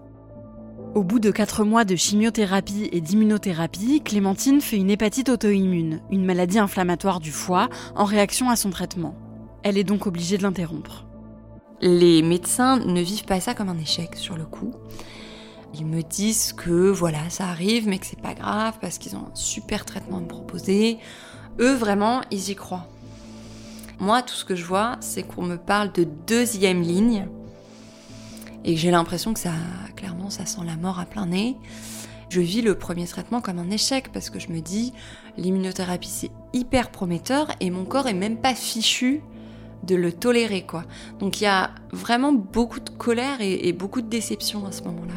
Au 0.95 1.03
bout 1.03 1.19
de 1.19 1.29
4 1.29 1.65
mois 1.65 1.83
de 1.83 1.97
chimiothérapie 1.97 2.87
et 2.93 3.01
d'immunothérapie, 3.01 4.01
Clémentine 4.05 4.61
fait 4.61 4.77
une 4.77 4.89
hépatite 4.89 5.27
auto-immune, 5.27 5.99
une 6.11 6.23
maladie 6.23 6.59
inflammatoire 6.59 7.19
du 7.19 7.33
foie, 7.33 7.67
en 7.93 8.05
réaction 8.05 8.49
à 8.49 8.55
son 8.55 8.69
traitement. 8.69 9.15
Elle 9.63 9.77
est 9.77 9.83
donc 9.83 10.07
obligée 10.07 10.37
de 10.37 10.43
l'interrompre. 10.43 11.08
Les 11.81 12.21
médecins 12.21 12.77
ne 12.77 13.01
vivent 13.01 13.25
pas 13.25 13.39
ça 13.39 13.53
comme 13.53 13.69
un 13.69 13.77
échec 13.77 14.15
sur 14.15 14.35
le 14.35 14.45
coup. 14.45 14.73
Ils 15.73 15.85
me 15.85 16.01
disent 16.01 16.53
que 16.53 16.89
voilà, 16.89 17.29
ça 17.29 17.47
arrive, 17.47 17.87
mais 17.87 17.99
que 17.99 18.05
c'est 18.05 18.21
pas 18.21 18.33
grave 18.33 18.75
parce 18.81 18.97
qu'ils 18.97 19.15
ont 19.15 19.27
un 19.31 19.35
super 19.35 19.85
traitement 19.85 20.17
à 20.17 20.21
me 20.21 20.27
proposer. 20.27 20.97
Eux, 21.59 21.73
vraiment, 21.73 22.21
ils 22.31 22.49
y 22.49 22.55
croient. 22.55 22.87
Moi, 23.99 24.21
tout 24.21 24.33
ce 24.33 24.45
que 24.45 24.55
je 24.55 24.65
vois, 24.65 24.97
c'est 25.01 25.23
qu'on 25.23 25.43
me 25.43 25.57
parle 25.57 25.91
de 25.91 26.05
deuxième 26.25 26.81
ligne 26.81 27.27
et 28.63 28.75
j'ai 28.75 28.91
l'impression 28.91 29.33
que 29.33 29.39
ça, 29.39 29.53
clairement, 29.95 30.29
ça 30.29 30.45
sent 30.45 30.61
la 30.65 30.75
mort 30.75 30.99
à 30.99 31.05
plein 31.05 31.27
nez. 31.27 31.55
Je 32.29 32.41
vis 32.41 32.61
le 32.61 32.77
premier 32.77 33.07
traitement 33.07 33.41
comme 33.41 33.57
un 33.57 33.71
échec 33.71 34.11
parce 34.11 34.29
que 34.29 34.39
je 34.39 34.49
me 34.49 34.59
dis, 34.59 34.93
l'immunothérapie 35.37 36.09
c'est 36.09 36.31
hyper 36.53 36.91
prometteur 36.91 37.51
et 37.59 37.71
mon 37.71 37.85
corps 37.85 38.07
est 38.07 38.13
même 38.13 38.37
pas 38.37 38.53
fichu 38.53 39.23
de 39.83 39.95
le 39.95 40.11
tolérer 40.11 40.65
quoi. 40.65 40.85
Donc 41.19 41.41
il 41.41 41.45
y 41.45 41.47
a 41.47 41.71
vraiment 41.91 42.33
beaucoup 42.33 42.79
de 42.79 42.89
colère 42.89 43.41
et, 43.41 43.71
beaucoup 43.73 44.01
de 44.01 44.09
déception 44.09 44.65
à 44.65 44.71
ce 44.71 44.83
moment-là. 44.83 45.13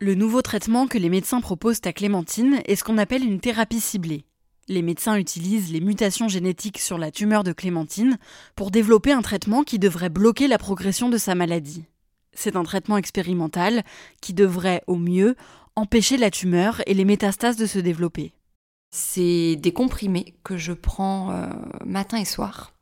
Le 0.00 0.14
nouveau 0.14 0.42
traitement 0.42 0.86
que 0.86 0.98
les 0.98 1.08
médecins 1.08 1.40
proposent 1.40 1.80
à 1.84 1.92
Clémentine 1.92 2.60
est 2.66 2.76
ce 2.76 2.84
qu'on 2.84 2.98
appelle 2.98 3.24
une 3.24 3.40
thérapie 3.40 3.80
ciblée. 3.80 4.24
Les 4.68 4.82
médecins 4.82 5.16
utilisent 5.16 5.72
les 5.72 5.80
mutations 5.80 6.28
génétiques 6.28 6.78
sur 6.78 6.98
la 6.98 7.10
tumeur 7.10 7.44
de 7.44 7.52
Clémentine 7.52 8.18
pour 8.56 8.70
développer 8.70 9.12
un 9.12 9.22
traitement 9.22 9.62
qui 9.62 9.78
devrait 9.78 10.10
bloquer 10.10 10.48
la 10.48 10.58
progression 10.58 11.08
de 11.08 11.18
sa 11.18 11.34
maladie. 11.34 11.84
C'est 12.32 12.56
un 12.56 12.64
traitement 12.64 12.96
expérimental 12.96 13.82
qui 14.20 14.34
devrait, 14.34 14.82
au 14.86 14.96
mieux, 14.96 15.36
empêcher 15.76 16.16
la 16.16 16.30
tumeur 16.30 16.82
et 16.86 16.94
les 16.94 17.04
métastases 17.04 17.56
de 17.56 17.66
se 17.66 17.78
développer. 17.78 18.32
C'est 18.96 19.56
des 19.56 19.72
comprimés 19.72 20.36
que 20.44 20.56
je 20.56 20.72
prends 20.72 21.32
euh, 21.32 21.48
matin 21.84 22.16
et 22.16 22.24
soir. 22.24 22.72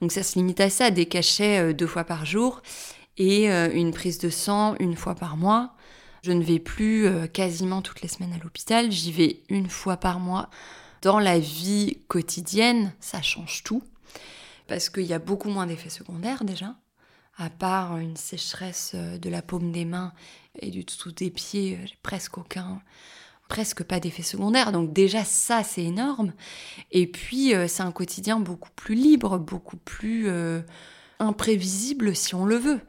Donc 0.00 0.12
ça 0.12 0.22
se 0.22 0.36
limite 0.36 0.60
à 0.60 0.70
ça, 0.70 0.92
des 0.92 1.06
cachets 1.06 1.58
euh, 1.58 1.72
deux 1.72 1.88
fois 1.88 2.04
par 2.04 2.24
jour 2.24 2.62
et 3.16 3.50
euh, 3.50 3.68
une 3.72 3.90
prise 3.90 4.18
de 4.18 4.30
sang 4.30 4.76
une 4.78 4.94
fois 4.94 5.16
par 5.16 5.36
mois. 5.36 5.74
Je 6.22 6.30
ne 6.30 6.44
vais 6.44 6.60
plus 6.60 7.08
quasiment 7.32 7.82
toutes 7.82 8.02
les 8.02 8.08
semaines 8.08 8.34
à 8.34 8.38
l'hôpital, 8.38 8.92
j'y 8.92 9.10
vais 9.10 9.42
une 9.48 9.68
fois 9.68 9.96
par 9.96 10.20
mois 10.20 10.48
dans 11.02 11.18
la 11.18 11.40
vie 11.40 11.98
quotidienne, 12.06 12.92
ça 13.00 13.20
change 13.20 13.64
tout. 13.64 13.82
Parce 14.68 14.90
qu'il 14.90 15.06
y 15.06 15.12
a 15.12 15.18
beaucoup 15.18 15.50
moins 15.50 15.66
d'effets 15.66 15.90
secondaires 15.90 16.44
déjà. 16.44 16.76
À 17.36 17.50
part 17.50 17.98
une 17.98 18.16
sécheresse 18.16 18.94
de 18.94 19.28
la 19.28 19.42
paume 19.42 19.72
des 19.72 19.84
mains 19.84 20.12
et 20.60 20.70
du 20.70 20.84
dessous 20.84 21.12
des 21.12 21.30
pieds, 21.30 21.78
presque 22.02 22.38
aucun, 22.38 22.80
presque 23.48 23.82
pas 23.82 24.00
d'effets 24.00 24.22
secondaires. 24.22 24.72
Donc 24.72 24.92
déjà 24.92 25.24
ça 25.24 25.62
c'est 25.62 25.84
énorme. 25.84 26.32
Et 26.92 27.06
puis 27.06 27.54
euh, 27.54 27.68
c'est 27.68 27.82
un 27.82 27.92
quotidien 27.92 28.40
beaucoup 28.40 28.70
plus 28.76 28.94
libre, 28.94 29.38
beaucoup 29.38 29.76
plus 29.76 30.28
imprévisible 31.18 32.14
si 32.14 32.34
on 32.34 32.44
le 32.44 32.56
veut. 32.56 32.80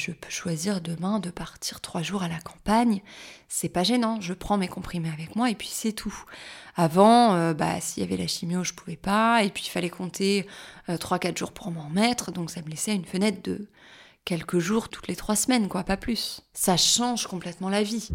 Je 0.00 0.12
peux 0.12 0.30
choisir 0.30 0.80
demain 0.80 1.18
de 1.18 1.28
partir 1.28 1.82
trois 1.82 2.00
jours 2.00 2.22
à 2.22 2.28
la 2.28 2.40
campagne. 2.40 3.02
C'est 3.48 3.68
pas 3.68 3.82
gênant. 3.82 4.18
Je 4.20 4.32
prends 4.32 4.56
mes 4.56 4.66
comprimés 4.66 5.10
avec 5.10 5.36
moi 5.36 5.50
et 5.50 5.54
puis 5.54 5.68
c'est 5.70 5.92
tout. 5.92 6.24
Avant, 6.74 7.34
euh, 7.34 7.52
bah, 7.52 7.82
s'il 7.82 8.02
y 8.02 8.06
avait 8.06 8.16
la 8.16 8.26
chimio, 8.26 8.64
je 8.64 8.72
pouvais 8.72 8.96
pas. 8.96 9.42
Et 9.42 9.50
puis 9.50 9.64
il 9.66 9.68
fallait 9.68 9.90
compter 9.90 10.46
euh, 10.88 10.96
trois, 10.96 11.18
quatre 11.18 11.36
jours 11.36 11.52
pour 11.52 11.70
m'en 11.70 11.90
mettre. 11.90 12.32
Donc 12.32 12.50
ça 12.50 12.62
me 12.62 12.70
laissait 12.70 12.94
une 12.94 13.04
fenêtre 13.04 13.42
de 13.42 13.68
quelques 14.24 14.58
jours 14.58 14.88
toutes 14.88 15.08
les 15.08 15.16
trois 15.16 15.36
semaines, 15.36 15.68
quoi, 15.68 15.84
pas 15.84 15.98
plus. 15.98 16.40
Ça 16.54 16.78
change 16.78 17.26
complètement 17.26 17.68
la 17.68 17.82
vie. 17.82 18.08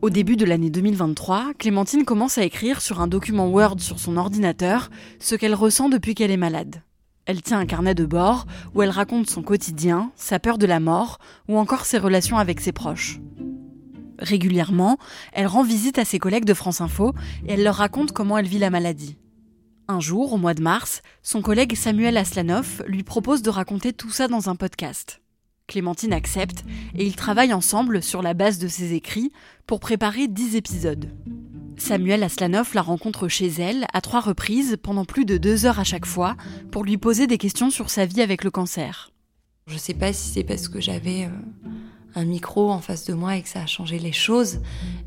Au 0.00 0.10
début 0.10 0.36
de 0.36 0.44
l'année 0.44 0.70
2023, 0.70 1.54
Clémentine 1.58 2.04
commence 2.04 2.38
à 2.38 2.44
écrire 2.44 2.80
sur 2.80 3.00
un 3.00 3.08
document 3.08 3.48
Word 3.48 3.80
sur 3.80 3.98
son 3.98 4.16
ordinateur 4.16 4.90
ce 5.18 5.34
qu'elle 5.34 5.56
ressent 5.56 5.88
depuis 5.88 6.14
qu'elle 6.14 6.30
est 6.30 6.36
malade. 6.36 6.82
Elle 7.26 7.42
tient 7.42 7.58
un 7.58 7.66
carnet 7.66 7.96
de 7.96 8.06
bord 8.06 8.46
où 8.76 8.82
elle 8.82 8.90
raconte 8.90 9.28
son 9.28 9.42
quotidien, 9.42 10.12
sa 10.14 10.38
peur 10.38 10.56
de 10.56 10.66
la 10.66 10.78
mort 10.78 11.18
ou 11.48 11.58
encore 11.58 11.84
ses 11.84 11.98
relations 11.98 12.38
avec 12.38 12.60
ses 12.60 12.70
proches. 12.70 13.18
Régulièrement, 14.20 14.98
elle 15.32 15.48
rend 15.48 15.64
visite 15.64 15.98
à 15.98 16.04
ses 16.04 16.20
collègues 16.20 16.44
de 16.44 16.54
France 16.54 16.80
Info 16.80 17.12
et 17.44 17.54
elle 17.54 17.64
leur 17.64 17.74
raconte 17.74 18.12
comment 18.12 18.38
elle 18.38 18.46
vit 18.46 18.60
la 18.60 18.70
maladie. 18.70 19.18
Un 19.88 19.98
jour, 19.98 20.32
au 20.32 20.36
mois 20.36 20.54
de 20.54 20.62
mars, 20.62 21.02
son 21.24 21.42
collègue 21.42 21.74
Samuel 21.74 22.16
Aslanov 22.16 22.84
lui 22.86 23.02
propose 23.02 23.42
de 23.42 23.50
raconter 23.50 23.92
tout 23.92 24.10
ça 24.10 24.28
dans 24.28 24.48
un 24.48 24.54
podcast. 24.54 25.20
Clémentine 25.68 26.12
accepte 26.12 26.64
et 26.96 27.06
ils 27.06 27.14
travaillent 27.14 27.52
ensemble 27.52 28.02
sur 28.02 28.22
la 28.22 28.34
base 28.34 28.58
de 28.58 28.66
ses 28.66 28.94
écrits 28.94 29.30
pour 29.66 29.78
préparer 29.78 30.26
dix 30.26 30.56
épisodes. 30.56 31.10
Samuel 31.76 32.24
Aslanov 32.24 32.70
la 32.74 32.82
rencontre 32.82 33.28
chez 33.28 33.46
elle 33.46 33.86
à 33.92 34.00
trois 34.00 34.20
reprises 34.20 34.76
pendant 34.82 35.04
plus 35.04 35.24
de 35.24 35.36
deux 35.36 35.66
heures 35.66 35.78
à 35.78 35.84
chaque 35.84 36.06
fois 36.06 36.36
pour 36.72 36.84
lui 36.84 36.96
poser 36.96 37.26
des 37.26 37.38
questions 37.38 37.70
sur 37.70 37.90
sa 37.90 38.06
vie 38.06 38.22
avec 38.22 38.42
le 38.42 38.50
cancer. 38.50 39.12
Je 39.66 39.74
ne 39.74 39.78
sais 39.78 39.94
pas 39.94 40.12
si 40.12 40.30
c'est 40.30 40.44
parce 40.44 40.66
que 40.66 40.80
j'avais 40.80 41.26
euh, 41.26 41.68
un 42.14 42.24
micro 42.24 42.70
en 42.70 42.80
face 42.80 43.04
de 43.04 43.12
moi 43.12 43.36
et 43.36 43.42
que 43.42 43.48
ça 43.48 43.60
a 43.60 43.66
changé 43.66 43.98
les 43.98 44.12
choses, 44.12 44.60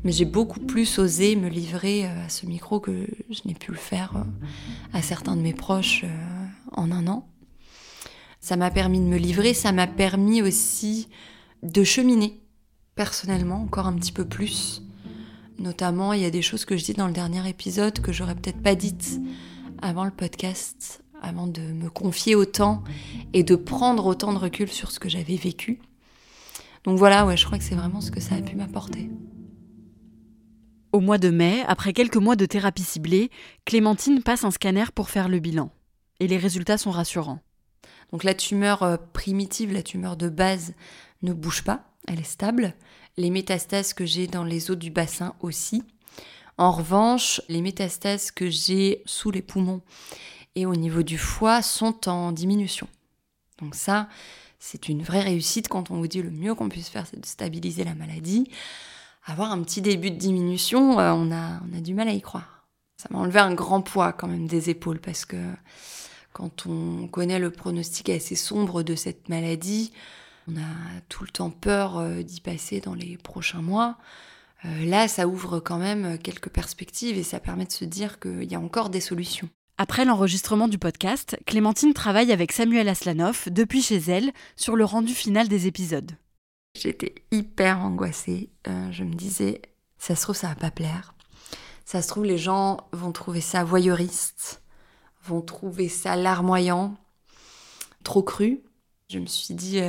mais 0.04 0.12
j'ai 0.12 0.24
beaucoup 0.24 0.60
plus 0.60 0.98
osé 1.00 1.34
me 1.34 1.48
livrer 1.48 2.06
euh, 2.06 2.24
à 2.24 2.28
ce 2.28 2.46
micro 2.46 2.78
que 2.78 3.06
je 3.28 3.40
n'ai 3.44 3.54
pu 3.54 3.72
le 3.72 3.76
faire 3.76 4.12
euh, 4.16 4.96
à 4.96 5.02
certains 5.02 5.34
de 5.34 5.42
mes 5.42 5.54
proches 5.54 6.04
en 6.70 6.92
un 6.92 7.08
an. 7.08 7.28
Ça 8.42 8.56
m'a 8.56 8.70
permis 8.70 9.00
de 9.00 9.06
me 9.06 9.16
livrer, 9.16 9.54
ça 9.54 9.72
m'a 9.72 9.86
permis 9.86 10.42
aussi 10.42 11.08
de 11.62 11.82
cheminer 11.84 12.42
personnellement 12.94 13.62
encore 13.62 13.86
un 13.86 13.94
petit 13.94 14.12
peu 14.12 14.26
plus 14.26 14.82
Notamment, 15.58 16.12
il 16.12 16.22
y 16.22 16.24
a 16.24 16.30
des 16.30 16.42
choses 16.42 16.64
que 16.64 16.76
je 16.76 16.84
dis 16.84 16.92
dans 16.92 17.06
le 17.06 17.12
dernier 17.12 17.48
épisode 17.48 18.00
que 18.00 18.10
j'aurais 18.10 18.34
peut-être 18.34 18.60
pas 18.60 18.74
dites 18.74 19.20
avant 19.80 20.04
le 20.04 20.10
podcast, 20.10 21.04
avant 21.20 21.46
de 21.46 21.60
me 21.60 21.88
confier 21.88 22.34
autant 22.34 22.82
et 23.32 23.44
de 23.44 23.54
prendre 23.54 24.06
autant 24.06 24.32
de 24.32 24.38
recul 24.38 24.68
sur 24.68 24.90
ce 24.90 24.98
que 24.98 25.08
j'avais 25.08 25.36
vécu. 25.36 25.80
Donc 26.82 26.98
voilà, 26.98 27.24
ouais, 27.26 27.36
je 27.36 27.46
crois 27.46 27.58
que 27.58 27.64
c'est 27.64 27.76
vraiment 27.76 28.00
ce 28.00 28.10
que 28.10 28.18
ça 28.18 28.34
a 28.34 28.40
pu 28.40 28.56
m'apporter. 28.56 29.08
Au 30.90 30.98
mois 30.98 31.18
de 31.18 31.30
mai, 31.30 31.62
après 31.68 31.92
quelques 31.92 32.16
mois 32.16 32.34
de 32.34 32.44
thérapie 32.44 32.82
ciblée, 32.82 33.30
Clémentine 33.64 34.20
passe 34.20 34.42
un 34.42 34.50
scanner 34.50 34.86
pour 34.92 35.10
faire 35.10 35.28
le 35.28 35.38
bilan. 35.38 35.70
Et 36.18 36.26
les 36.26 36.38
résultats 36.38 36.76
sont 36.76 36.90
rassurants. 36.90 37.38
Donc 38.12 38.24
la 38.24 38.34
tumeur 38.34 38.82
euh, 38.82 38.96
primitive, 39.12 39.72
la 39.72 39.82
tumeur 39.82 40.16
de 40.16 40.28
base, 40.28 40.74
ne 41.22 41.32
bouge 41.32 41.64
pas, 41.64 41.84
elle 42.06 42.20
est 42.20 42.24
stable. 42.24 42.74
Les 43.16 43.30
métastases 43.30 43.94
que 43.94 44.06
j'ai 44.06 44.26
dans 44.26 44.44
les 44.44 44.70
os 44.70 44.76
du 44.76 44.90
bassin 44.90 45.34
aussi. 45.40 45.82
En 46.58 46.70
revanche, 46.70 47.40
les 47.48 47.62
métastases 47.62 48.30
que 48.30 48.50
j'ai 48.50 49.02
sous 49.06 49.30
les 49.30 49.42
poumons 49.42 49.82
et 50.54 50.66
au 50.66 50.76
niveau 50.76 51.02
du 51.02 51.18
foie 51.18 51.62
sont 51.62 52.08
en 52.08 52.32
diminution. 52.32 52.86
Donc 53.60 53.74
ça, 53.74 54.08
c'est 54.58 54.88
une 54.88 55.02
vraie 55.02 55.22
réussite 55.22 55.68
quand 55.68 55.90
on 55.90 55.96
vous 55.96 56.06
dit 56.06 56.22
le 56.22 56.30
mieux 56.30 56.54
qu'on 56.54 56.68
puisse 56.68 56.88
faire, 56.88 57.06
c'est 57.06 57.20
de 57.20 57.26
stabiliser 57.26 57.84
la 57.84 57.94
maladie. 57.94 58.50
Avoir 59.24 59.52
un 59.52 59.62
petit 59.62 59.80
début 59.80 60.10
de 60.10 60.16
diminution, 60.16 60.98
euh, 60.98 61.12
on, 61.12 61.32
a, 61.32 61.60
on 61.68 61.76
a 61.76 61.80
du 61.80 61.94
mal 61.94 62.08
à 62.08 62.12
y 62.12 62.20
croire. 62.20 62.66
Ça 62.96 63.08
m'a 63.10 63.18
enlevé 63.18 63.40
un 63.40 63.54
grand 63.54 63.82
poids 63.82 64.12
quand 64.12 64.28
même 64.28 64.46
des 64.46 64.68
épaules 64.68 65.00
parce 65.00 65.24
que 65.24 65.36
quand 66.32 66.66
on 66.66 67.08
connaît 67.08 67.38
le 67.38 67.50
pronostic 67.50 68.08
assez 68.08 68.36
sombre 68.36 68.82
de 68.82 68.94
cette 68.94 69.28
maladie, 69.28 69.92
on 70.48 70.56
a 70.56 71.00
tout 71.08 71.24
le 71.24 71.30
temps 71.30 71.50
peur 71.50 71.98
euh, 71.98 72.22
d'y 72.22 72.40
passer 72.40 72.80
dans 72.80 72.94
les 72.94 73.16
prochains 73.16 73.62
mois. 73.62 73.98
Euh, 74.64 74.84
là, 74.84 75.08
ça 75.08 75.26
ouvre 75.28 75.60
quand 75.60 75.78
même 75.78 76.18
quelques 76.18 76.50
perspectives 76.50 77.18
et 77.18 77.22
ça 77.22 77.40
permet 77.40 77.66
de 77.66 77.72
se 77.72 77.84
dire 77.84 78.18
qu'il 78.20 78.50
y 78.50 78.54
a 78.54 78.60
encore 78.60 78.90
des 78.90 79.00
solutions. 79.00 79.48
Après 79.78 80.04
l'enregistrement 80.04 80.68
du 80.68 80.78
podcast, 80.78 81.36
Clémentine 81.46 81.94
travaille 81.94 82.30
avec 82.30 82.52
Samuel 82.52 82.88
Aslanoff 82.88 83.48
depuis 83.48 83.82
chez 83.82 83.96
elle 83.96 84.32
sur 84.54 84.76
le 84.76 84.84
rendu 84.84 85.14
final 85.14 85.48
des 85.48 85.66
épisodes. 85.66 86.12
J'étais 86.78 87.14
hyper 87.30 87.80
angoissée. 87.80 88.50
Euh, 88.68 88.92
je 88.92 89.04
me 89.04 89.14
disais, 89.14 89.62
ça 89.98 90.14
se 90.14 90.22
trouve, 90.22 90.36
ça 90.36 90.48
va 90.48 90.54
pas 90.54 90.70
plaire. 90.70 91.14
Ça 91.84 92.00
se 92.00 92.08
trouve, 92.08 92.24
les 92.24 92.38
gens 92.38 92.86
vont 92.92 93.12
trouver 93.12 93.40
ça 93.40 93.64
voyeuriste, 93.64 94.61
vont 95.24 95.40
trouver 95.40 95.88
ça 95.88 96.16
larmoyant, 96.16 96.94
trop 98.04 98.22
cru. 98.22 98.62
Je 99.08 99.18
me 99.18 99.26
suis 99.26 99.54
dit, 99.54 99.80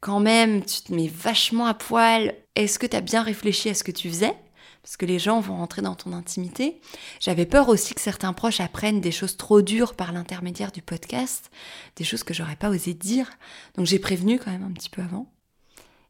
quand 0.00 0.20
même, 0.20 0.64
tu 0.64 0.82
te 0.82 0.94
mets 0.94 1.08
vachement 1.08 1.66
à 1.66 1.74
poil. 1.74 2.34
Est-ce 2.56 2.78
que 2.78 2.86
tu 2.86 2.96
as 2.96 3.00
bien 3.00 3.22
réfléchi 3.22 3.68
à 3.68 3.74
ce 3.74 3.84
que 3.84 3.92
tu 3.92 4.08
faisais? 4.08 4.34
Parce 4.82 4.98
que 4.98 5.06
les 5.06 5.18
gens 5.18 5.40
vont 5.40 5.56
rentrer 5.56 5.80
dans 5.80 5.94
ton 5.94 6.12
intimité. 6.12 6.80
J'avais 7.18 7.46
peur 7.46 7.70
aussi 7.70 7.94
que 7.94 8.02
certains 8.02 8.34
proches 8.34 8.60
apprennent 8.60 9.00
des 9.00 9.12
choses 9.12 9.38
trop 9.38 9.62
dures 9.62 9.94
par 9.94 10.12
l'intermédiaire 10.12 10.72
du 10.72 10.82
podcast, 10.82 11.50
des 11.96 12.04
choses 12.04 12.22
que 12.22 12.34
j'aurais 12.34 12.56
pas 12.56 12.68
osé 12.68 12.92
dire. 12.92 13.30
Donc 13.76 13.86
j'ai 13.86 13.98
prévenu 13.98 14.38
quand 14.38 14.50
même 14.50 14.62
un 14.62 14.72
petit 14.72 14.90
peu 14.90 15.00
avant. 15.00 15.32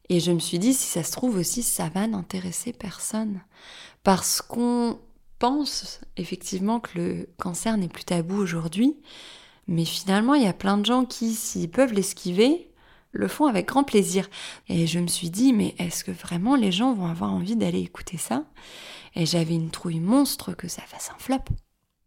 Et 0.09 0.19
je 0.19 0.31
me 0.31 0.39
suis 0.39 0.59
dit, 0.59 0.73
si 0.73 0.87
ça 0.87 1.03
se 1.03 1.13
trouve 1.13 1.37
aussi, 1.37 1.63
ça 1.63 1.87
va 1.87 2.05
n'intéresser 2.05 2.73
personne. 2.73 3.41
Parce 4.03 4.41
qu'on 4.41 4.99
pense 5.39 6.01
effectivement 6.17 6.79
que 6.79 6.97
le 6.97 7.29
cancer 7.37 7.77
n'est 7.77 7.87
plus 7.87 8.05
tabou 8.05 8.35
aujourd'hui. 8.35 8.95
Mais 9.67 9.85
finalement, 9.85 10.35
il 10.35 10.43
y 10.43 10.47
a 10.47 10.53
plein 10.53 10.77
de 10.77 10.85
gens 10.85 11.05
qui, 11.05 11.33
s'ils 11.33 11.69
peuvent 11.69 11.93
l'esquiver, 11.93 12.69
le 13.11 13.27
font 13.27 13.47
avec 13.47 13.67
grand 13.67 13.83
plaisir. 13.83 14.29
Et 14.69 14.87
je 14.87 14.99
me 14.99 15.07
suis 15.07 15.29
dit, 15.29 15.53
mais 15.53 15.73
est-ce 15.79 16.03
que 16.03 16.11
vraiment 16.11 16.55
les 16.55 16.71
gens 16.71 16.93
vont 16.93 17.07
avoir 17.07 17.33
envie 17.33 17.55
d'aller 17.55 17.79
écouter 17.79 18.17
ça? 18.17 18.45
Et 19.15 19.25
j'avais 19.25 19.55
une 19.55 19.71
trouille 19.71 20.01
monstre 20.01 20.53
que 20.53 20.67
ça 20.67 20.81
fasse 20.83 21.09
un 21.13 21.17
flop. 21.17 21.43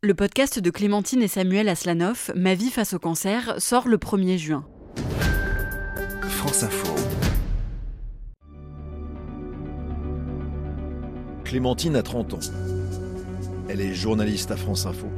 Le 0.03 0.15
podcast 0.15 0.61
de 0.61 0.71
Clémentine 0.71 1.23
et 1.23 1.29
Samuel 1.29 1.69
Aslanov, 1.69 2.31
Ma 2.37 2.55
vie 2.55 2.71
face 2.71 2.93
au 2.93 3.01
cancer, 3.01 3.55
sort 3.59 3.89
le 3.89 3.97
1er 3.97 4.39
juin. 4.39 4.65
France 6.29 6.63
Info. 6.63 6.95
Clémentine 11.45 11.97
a 11.97 12.03
30 12.03 12.35
ans. 12.35 12.78
Elle 13.69 13.83
est 13.83 13.93
journaliste 13.93 14.51
à 14.51 14.57
France 14.57 14.87
Info. 14.87 15.09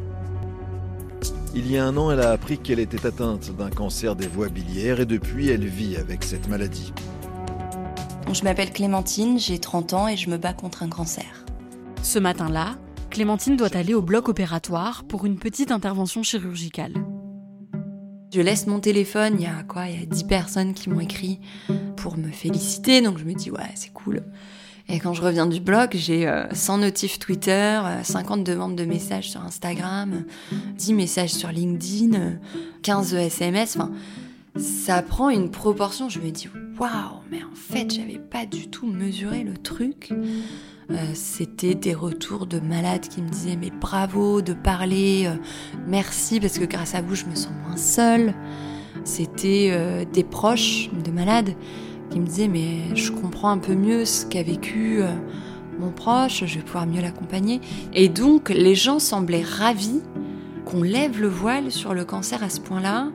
Il 1.54 1.70
y 1.70 1.78
a 1.78 1.84
un 1.84 1.96
an, 1.96 2.10
elle 2.10 2.20
a 2.20 2.30
appris 2.30 2.58
qu'elle 2.58 2.80
était 2.80 3.06
atteinte 3.06 3.54
d'un 3.56 3.70
cancer 3.70 4.16
des 4.16 4.26
voies 4.26 4.48
biliaires 4.48 5.00
et 5.00 5.06
depuis, 5.06 5.48
elle 5.48 5.66
vit 5.66 5.96
avec 5.96 6.24
cette 6.24 6.48
maladie. 6.48 6.92
Je 8.32 8.42
m'appelle 8.42 8.72
Clémentine, 8.72 9.38
j'ai 9.38 9.58
30 9.58 9.94
ans 9.94 10.08
et 10.08 10.16
je 10.16 10.30
me 10.30 10.36
bats 10.36 10.52
contre 10.52 10.82
un 10.82 10.88
cancer. 10.88 11.44
Ce 12.02 12.18
matin-là, 12.18 12.76
Clémentine 13.10 13.56
doit 13.56 13.76
aller 13.76 13.94
au 13.94 14.02
bloc 14.02 14.28
opératoire 14.28 15.04
pour 15.04 15.26
une 15.26 15.38
petite 15.38 15.70
intervention 15.70 16.22
chirurgicale. 16.22 16.94
Je 18.32 18.40
laisse 18.40 18.66
mon 18.68 18.78
téléphone, 18.80 19.34
il 19.38 19.42
y 19.42 19.46
a 19.46 19.62
quoi 19.64 19.88
Il 19.88 20.00
y 20.00 20.02
a 20.02 20.06
10 20.06 20.24
personnes 20.24 20.74
qui 20.74 20.88
m'ont 20.90 21.00
écrit 21.00 21.40
pour 21.96 22.16
me 22.16 22.30
féliciter, 22.30 23.00
donc 23.00 23.18
je 23.18 23.24
me 23.24 23.34
dis 23.34 23.50
ouais, 23.50 23.72
c'est 23.74 23.92
cool. 23.92 24.22
Et 24.92 24.98
quand 24.98 25.14
je 25.14 25.22
reviens 25.22 25.46
du 25.46 25.60
blog, 25.60 25.90
j'ai 25.94 26.28
100 26.52 26.78
euh, 26.78 26.80
notifs 26.80 27.20
Twitter, 27.20 27.80
50 28.02 28.40
euh, 28.40 28.42
demandes 28.42 28.74
de 28.74 28.84
messages 28.84 29.30
sur 29.30 29.40
Instagram, 29.42 30.24
10 30.76 30.94
messages 30.94 31.30
sur 31.30 31.50
LinkedIn, 31.50 32.38
15 32.82 33.14
SMS. 33.14 33.76
Enfin, 33.76 33.92
ça 34.56 35.00
prend 35.02 35.30
une 35.30 35.50
proportion. 35.50 36.08
Je 36.08 36.18
me 36.18 36.30
dis, 36.30 36.48
waouh, 36.78 37.20
mais 37.30 37.44
en 37.44 37.54
fait, 37.54 37.94
j'avais 37.94 38.18
pas 38.18 38.46
du 38.46 38.68
tout 38.68 38.86
mesuré 38.86 39.44
le 39.44 39.56
truc. 39.56 40.10
Euh, 40.90 40.96
c'était 41.14 41.76
des 41.76 41.94
retours 41.94 42.46
de 42.46 42.58
malades 42.58 43.06
qui 43.06 43.22
me 43.22 43.28
disaient 43.28 43.56
mais 43.56 43.70
bravo 43.70 44.42
de 44.42 44.54
parler, 44.54 45.30
merci 45.86 46.40
parce 46.40 46.58
que 46.58 46.64
grâce 46.64 46.96
à 46.96 47.00
vous 47.00 47.14
je 47.14 47.26
me 47.26 47.36
sens 47.36 47.52
moins 47.64 47.76
seule. 47.76 48.34
C'était 49.04 50.04
des 50.12 50.24
proches 50.24 50.90
de 50.92 51.12
malades 51.12 51.54
qui 52.10 52.20
me 52.20 52.26
disait 52.26 52.48
mais 52.48 52.94
je 52.94 53.12
comprends 53.12 53.50
un 53.50 53.58
peu 53.58 53.74
mieux 53.74 54.04
ce 54.04 54.26
qu'a 54.26 54.42
vécu 54.42 55.02
euh, 55.02 55.08
mon 55.78 55.90
proche, 55.90 56.44
je 56.44 56.58
vais 56.58 56.64
pouvoir 56.64 56.86
mieux 56.86 57.00
l'accompagner. 57.00 57.60
Et 57.94 58.08
donc 58.08 58.50
les 58.50 58.74
gens 58.74 58.98
semblaient 58.98 59.44
ravis 59.44 60.00
qu'on 60.64 60.82
lève 60.82 61.20
le 61.20 61.28
voile 61.28 61.72
sur 61.72 61.94
le 61.94 62.04
cancer 62.04 62.42
à 62.42 62.50
ce 62.50 62.60
point-là. 62.60 63.08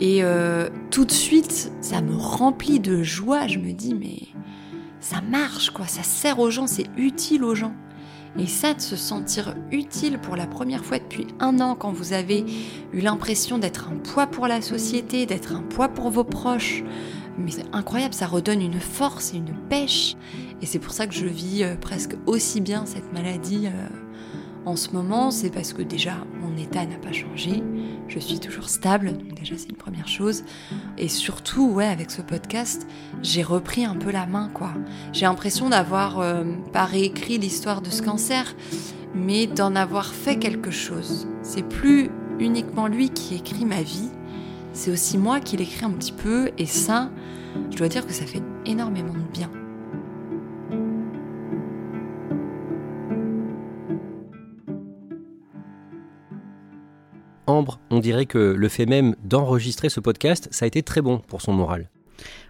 Et 0.00 0.24
euh, 0.24 0.70
tout 0.90 1.04
de 1.04 1.10
suite, 1.10 1.70
ça 1.82 2.00
me 2.00 2.16
remplit 2.16 2.80
de 2.80 3.02
joie. 3.02 3.46
Je 3.46 3.58
me 3.58 3.72
dis 3.72 3.94
mais 3.94 4.28
ça 5.00 5.20
marche 5.20 5.70
quoi, 5.70 5.86
ça 5.86 6.02
sert 6.02 6.38
aux 6.38 6.50
gens, 6.50 6.66
c'est 6.66 6.86
utile 6.96 7.44
aux 7.44 7.54
gens. 7.54 7.74
Et 8.38 8.46
ça, 8.46 8.74
de 8.74 8.80
se 8.80 8.94
sentir 8.94 9.56
utile 9.72 10.18
pour 10.18 10.36
la 10.36 10.46
première 10.46 10.84
fois 10.84 10.98
depuis 10.98 11.26
un 11.40 11.58
an, 11.60 11.74
quand 11.74 11.90
vous 11.90 12.12
avez 12.12 12.44
eu 12.92 13.00
l'impression 13.00 13.58
d'être 13.58 13.88
un 13.88 13.96
poids 13.96 14.28
pour 14.28 14.46
la 14.46 14.62
société, 14.62 15.26
d'être 15.26 15.54
un 15.54 15.62
poids 15.62 15.88
pour 15.88 16.10
vos 16.10 16.22
proches, 16.22 16.84
mais 17.38 17.50
c'est 17.50 17.66
incroyable, 17.72 18.14
ça 18.14 18.26
redonne 18.26 18.60
une 18.60 18.80
force 18.80 19.32
et 19.34 19.38
une 19.38 19.54
pêche. 19.68 20.16
Et 20.62 20.66
c'est 20.66 20.78
pour 20.78 20.92
ça 20.92 21.06
que 21.06 21.14
je 21.14 21.26
vis 21.26 21.62
euh, 21.62 21.76
presque 21.76 22.16
aussi 22.26 22.60
bien 22.60 22.84
cette 22.86 23.12
maladie 23.12 23.66
euh, 23.66 23.88
en 24.66 24.76
ce 24.76 24.90
moment. 24.90 25.30
C'est 25.30 25.50
parce 25.50 25.72
que 25.72 25.82
déjà, 25.82 26.14
mon 26.40 26.56
état 26.56 26.84
n'a 26.84 26.96
pas 26.96 27.12
changé. 27.12 27.62
Je 28.08 28.18
suis 28.18 28.40
toujours 28.40 28.68
stable, 28.68 29.12
donc 29.12 29.34
déjà 29.34 29.56
c'est 29.56 29.68
une 29.68 29.76
première 29.76 30.08
chose. 30.08 30.42
Et 30.98 31.08
surtout, 31.08 31.70
ouais, 31.70 31.86
avec 31.86 32.10
ce 32.10 32.22
podcast, 32.22 32.86
j'ai 33.22 33.42
repris 33.42 33.84
un 33.84 33.94
peu 33.94 34.10
la 34.10 34.26
main, 34.26 34.50
quoi. 34.52 34.72
J'ai 35.12 35.26
l'impression 35.26 35.68
d'avoir 35.68 36.18
euh, 36.18 36.44
pas 36.72 36.84
réécrit 36.84 37.38
l'histoire 37.38 37.80
de 37.82 37.90
ce 37.90 38.02
cancer, 38.02 38.54
mais 39.14 39.46
d'en 39.46 39.76
avoir 39.76 40.06
fait 40.06 40.38
quelque 40.38 40.70
chose. 40.70 41.28
C'est 41.42 41.66
plus 41.66 42.10
uniquement 42.40 42.86
lui 42.86 43.10
qui 43.10 43.36
écrit 43.36 43.64
ma 43.64 43.82
vie, 43.82 44.08
c'est 44.72 44.90
aussi 44.90 45.18
moi 45.18 45.40
qui 45.40 45.56
l'écris 45.56 45.84
un 45.84 45.90
petit 45.90 46.12
peu, 46.12 46.50
et 46.58 46.66
ça, 46.66 47.10
je 47.70 47.76
dois 47.76 47.88
dire 47.88 48.06
que 48.06 48.12
ça 48.12 48.26
fait 48.26 48.42
énormément 48.66 49.12
de 49.12 49.32
bien. 49.32 49.50
Ambre, 57.46 57.80
on 57.90 57.98
dirait 57.98 58.26
que 58.26 58.38
le 58.38 58.68
fait 58.68 58.86
même 58.86 59.16
d'enregistrer 59.24 59.88
ce 59.88 59.98
podcast, 59.98 60.48
ça 60.52 60.64
a 60.64 60.68
été 60.68 60.82
très 60.82 61.00
bon 61.00 61.18
pour 61.18 61.42
son 61.42 61.52
moral. 61.52 61.90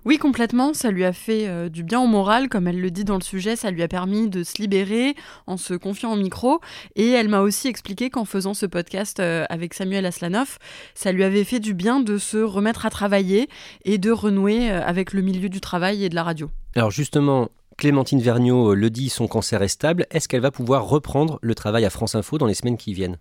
Oui, 0.05 0.19
complètement. 0.19 0.73
Ça 0.75 0.91
lui 0.91 1.05
a 1.05 1.13
fait 1.13 1.47
euh, 1.49 1.69
du 1.69 1.83
bien 1.83 2.01
au 2.01 2.07
moral, 2.07 2.49
comme 2.49 2.67
elle 2.67 2.81
le 2.81 2.91
dit 2.91 3.05
dans 3.05 3.17
le 3.17 3.23
sujet. 3.23 3.57
Ça 3.57 3.71
lui 3.71 3.83
a 3.83 3.89
permis 3.89 4.29
de 4.29 4.43
se 4.43 4.61
libérer 4.61 5.15
en 5.47 5.57
se 5.57 5.75
confiant 5.75 6.13
au 6.13 6.17
micro. 6.17 6.61
Et 6.97 7.11
elle 7.11 7.29
m'a 7.29 7.41
aussi 7.41 7.69
expliqué 7.69 8.11
qu'en 8.11 8.25
faisant 8.25 8.55
ce 8.55 8.67
podcast 8.67 9.21
euh, 9.21 9.45
avec 9.51 9.75
Samuel 9.75 10.07
Aslanoff, 10.07 10.59
ça 10.95 11.13
lui 11.13 11.25
avait 11.25 11.45
fait 11.45 11.61
du 11.61 11.75
bien 11.75 12.01
de 12.01 12.19
se 12.19 12.39
remettre 12.39 12.87
à 12.87 12.91
travailler 12.91 13.49
et 13.85 13.99
de 13.99 14.11
renouer 14.11 14.71
euh, 14.71 14.83
avec 14.85 15.13
le 15.13 15.23
milieu 15.23 15.49
du 15.49 15.61
travail 15.61 16.05
et 16.05 16.09
de 16.09 16.15
la 16.15 16.23
radio. 16.23 16.51
Alors 16.77 16.91
justement, 16.91 17.51
Clémentine 17.81 18.21
Vergniaud 18.21 18.75
le 18.75 18.91
dit, 18.91 19.09
son 19.09 19.27
cancer 19.27 19.63
est 19.63 19.69
stable. 19.69 20.07
Est-ce 20.11 20.29
qu'elle 20.29 20.43
va 20.43 20.51
pouvoir 20.51 20.85
reprendre 20.85 21.39
le 21.41 21.55
travail 21.55 21.87
à 21.87 21.91
France 21.91 22.15
Info 22.15 22.37
dans 22.37 22.45
les 22.45 22.53
semaines 22.53 22.77
qui 22.77 22.93
viennent? 22.93 23.17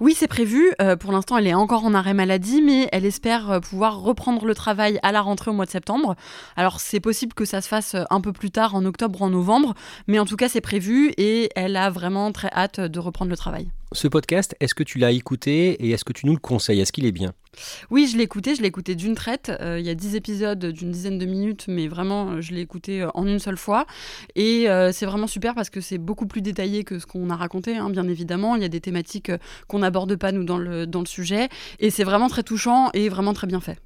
Oui, 0.00 0.14
c'est 0.16 0.26
prévu. 0.26 0.72
Euh, 0.80 0.96
pour 0.96 1.12
l'instant, 1.12 1.36
elle 1.36 1.46
est 1.46 1.52
encore 1.52 1.84
en 1.84 1.92
arrêt 1.92 2.14
maladie, 2.14 2.62
mais 2.62 2.88
elle 2.90 3.04
espère 3.04 3.50
euh, 3.50 3.60
pouvoir 3.60 4.00
reprendre 4.00 4.46
le 4.46 4.54
travail 4.54 4.98
à 5.02 5.12
la 5.12 5.20
rentrée 5.20 5.50
au 5.50 5.54
mois 5.54 5.66
de 5.66 5.70
septembre. 5.70 6.16
Alors, 6.56 6.80
c'est 6.80 7.00
possible 7.00 7.34
que 7.34 7.44
ça 7.44 7.60
se 7.60 7.68
fasse 7.68 7.96
euh, 7.96 8.04
un 8.08 8.22
peu 8.22 8.32
plus 8.32 8.50
tard, 8.50 8.74
en 8.74 8.86
octobre 8.86 9.20
ou 9.20 9.24
en 9.24 9.30
novembre, 9.30 9.74
mais 10.06 10.18
en 10.18 10.24
tout 10.24 10.36
cas, 10.36 10.48
c'est 10.48 10.62
prévu 10.62 11.12
et 11.18 11.50
elle 11.54 11.76
a 11.76 11.90
vraiment 11.90 12.32
très 12.32 12.48
hâte 12.50 12.80
de 12.80 12.98
reprendre 12.98 13.30
le 13.30 13.36
travail. 13.36 13.68
Ce 13.92 14.06
podcast, 14.06 14.54
est-ce 14.60 14.74
que 14.74 14.82
tu 14.82 14.98
l'as 14.98 15.12
écouté 15.12 15.70
et 15.82 15.90
est-ce 15.90 16.04
que 16.04 16.12
tu 16.12 16.26
nous 16.26 16.34
le 16.34 16.38
conseilles? 16.38 16.80
Est-ce 16.80 16.92
qu'il 16.92 17.06
est 17.06 17.12
bien? 17.12 17.32
Oui, 17.90 18.06
je 18.06 18.18
l'ai 18.18 18.24
écouté, 18.24 18.54
je 18.54 18.60
l'ai 18.60 18.68
écouté 18.68 18.94
d'une 18.94 19.14
traite. 19.14 19.50
Euh, 19.62 19.80
il 19.80 19.86
y 19.86 19.88
a 19.88 19.94
10 19.94 20.14
épisodes 20.14 20.66
d'une 20.66 20.90
dizaine 20.90 21.16
de 21.16 21.24
minutes, 21.24 21.64
mais 21.68 21.88
vraiment, 21.88 22.32
euh, 22.32 22.40
je 22.42 22.52
l'ai 22.52 22.60
écouté 22.60 23.00
euh, 23.00 23.08
en 23.14 23.26
une 23.26 23.38
seule 23.38 23.56
fois. 23.56 23.86
Et 24.36 24.66
c'est 24.92 25.06
vraiment 25.06 25.26
super 25.26 25.54
parce 25.54 25.70
que 25.70 25.80
c'est 25.80 25.98
beaucoup 25.98 26.26
plus 26.26 26.42
détaillé 26.42 26.84
que 26.84 26.98
ce 26.98 27.06
qu'on 27.06 27.30
a 27.30 27.36
raconté, 27.36 27.76
hein, 27.76 27.88
bien 27.88 28.06
évidemment. 28.06 28.56
Il 28.56 28.62
y 28.62 28.66
a 28.66 28.68
des 28.68 28.80
thématiques 28.80 29.32
qu'on 29.68 29.78
n'aborde 29.78 30.16
pas, 30.16 30.32
nous, 30.32 30.44
dans 30.44 30.58
le, 30.58 30.86
dans 30.86 31.00
le 31.00 31.06
sujet. 31.06 31.48
Et 31.78 31.90
c'est 31.90 32.04
vraiment 32.04 32.28
très 32.28 32.42
touchant 32.42 32.90
et 32.92 33.08
vraiment 33.08 33.32
très 33.32 33.46
bien 33.46 33.60
fait. 33.60 33.78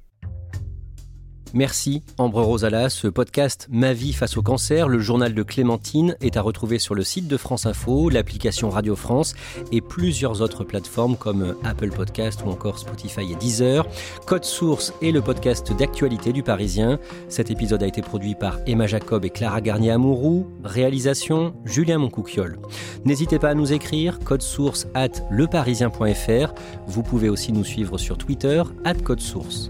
Merci 1.53 2.01
Ambre 2.17 2.41
Rosala. 2.41 2.89
Ce 2.89 3.07
podcast 3.07 3.67
Ma 3.71 3.93
vie 3.93 4.11
face 4.11 4.37
au 4.37 4.41
cancer, 4.41 4.87
le 4.87 4.97
journal 4.97 5.35
de 5.35 5.43
Clémentine, 5.43 6.15
est 6.19 6.35
à 6.35 6.41
retrouver 6.41 6.79
sur 6.79 6.95
le 6.95 7.03
site 7.03 7.27
de 7.27 7.37
France 7.37 7.67
Info, 7.67 8.09
l'application 8.09 8.71
Radio 8.71 8.95
France 8.95 9.35
et 9.71 9.79
plusieurs 9.79 10.41
autres 10.41 10.63
plateformes 10.63 11.15
comme 11.15 11.55
Apple 11.63 11.91
Podcast 11.91 12.41
ou 12.43 12.49
encore 12.49 12.79
Spotify 12.79 13.31
et 13.31 13.35
Deezer. 13.35 13.85
Code 14.25 14.45
Source 14.45 14.93
est 15.03 15.11
le 15.11 15.21
podcast 15.21 15.71
d'actualité 15.77 16.33
du 16.33 16.41
Parisien. 16.41 16.97
Cet 17.29 17.51
épisode 17.51 17.83
a 17.83 17.87
été 17.87 18.01
produit 18.01 18.33
par 18.33 18.57
Emma 18.65 18.87
Jacob 18.87 19.23
et 19.23 19.29
Clara 19.29 19.61
Garnier-Amouroux. 19.61 20.47
Réalisation 20.63 21.53
Julien 21.65 21.99
Moncouquiole. 21.99 22.57
N'hésitez 23.05 23.37
pas 23.37 23.49
à 23.49 23.53
nous 23.53 23.73
écrire 23.73 24.17
code 24.19 24.41
source 24.41 24.87
at 24.95 25.11
leparisien.fr. 25.29 26.53
Vous 26.87 27.03
pouvez 27.03 27.29
aussi 27.29 27.51
nous 27.51 27.63
suivre 27.63 27.99
sur 27.99 28.17
Twitter 28.17 28.63
at 28.85 28.95
code 28.95 29.21
source. 29.21 29.69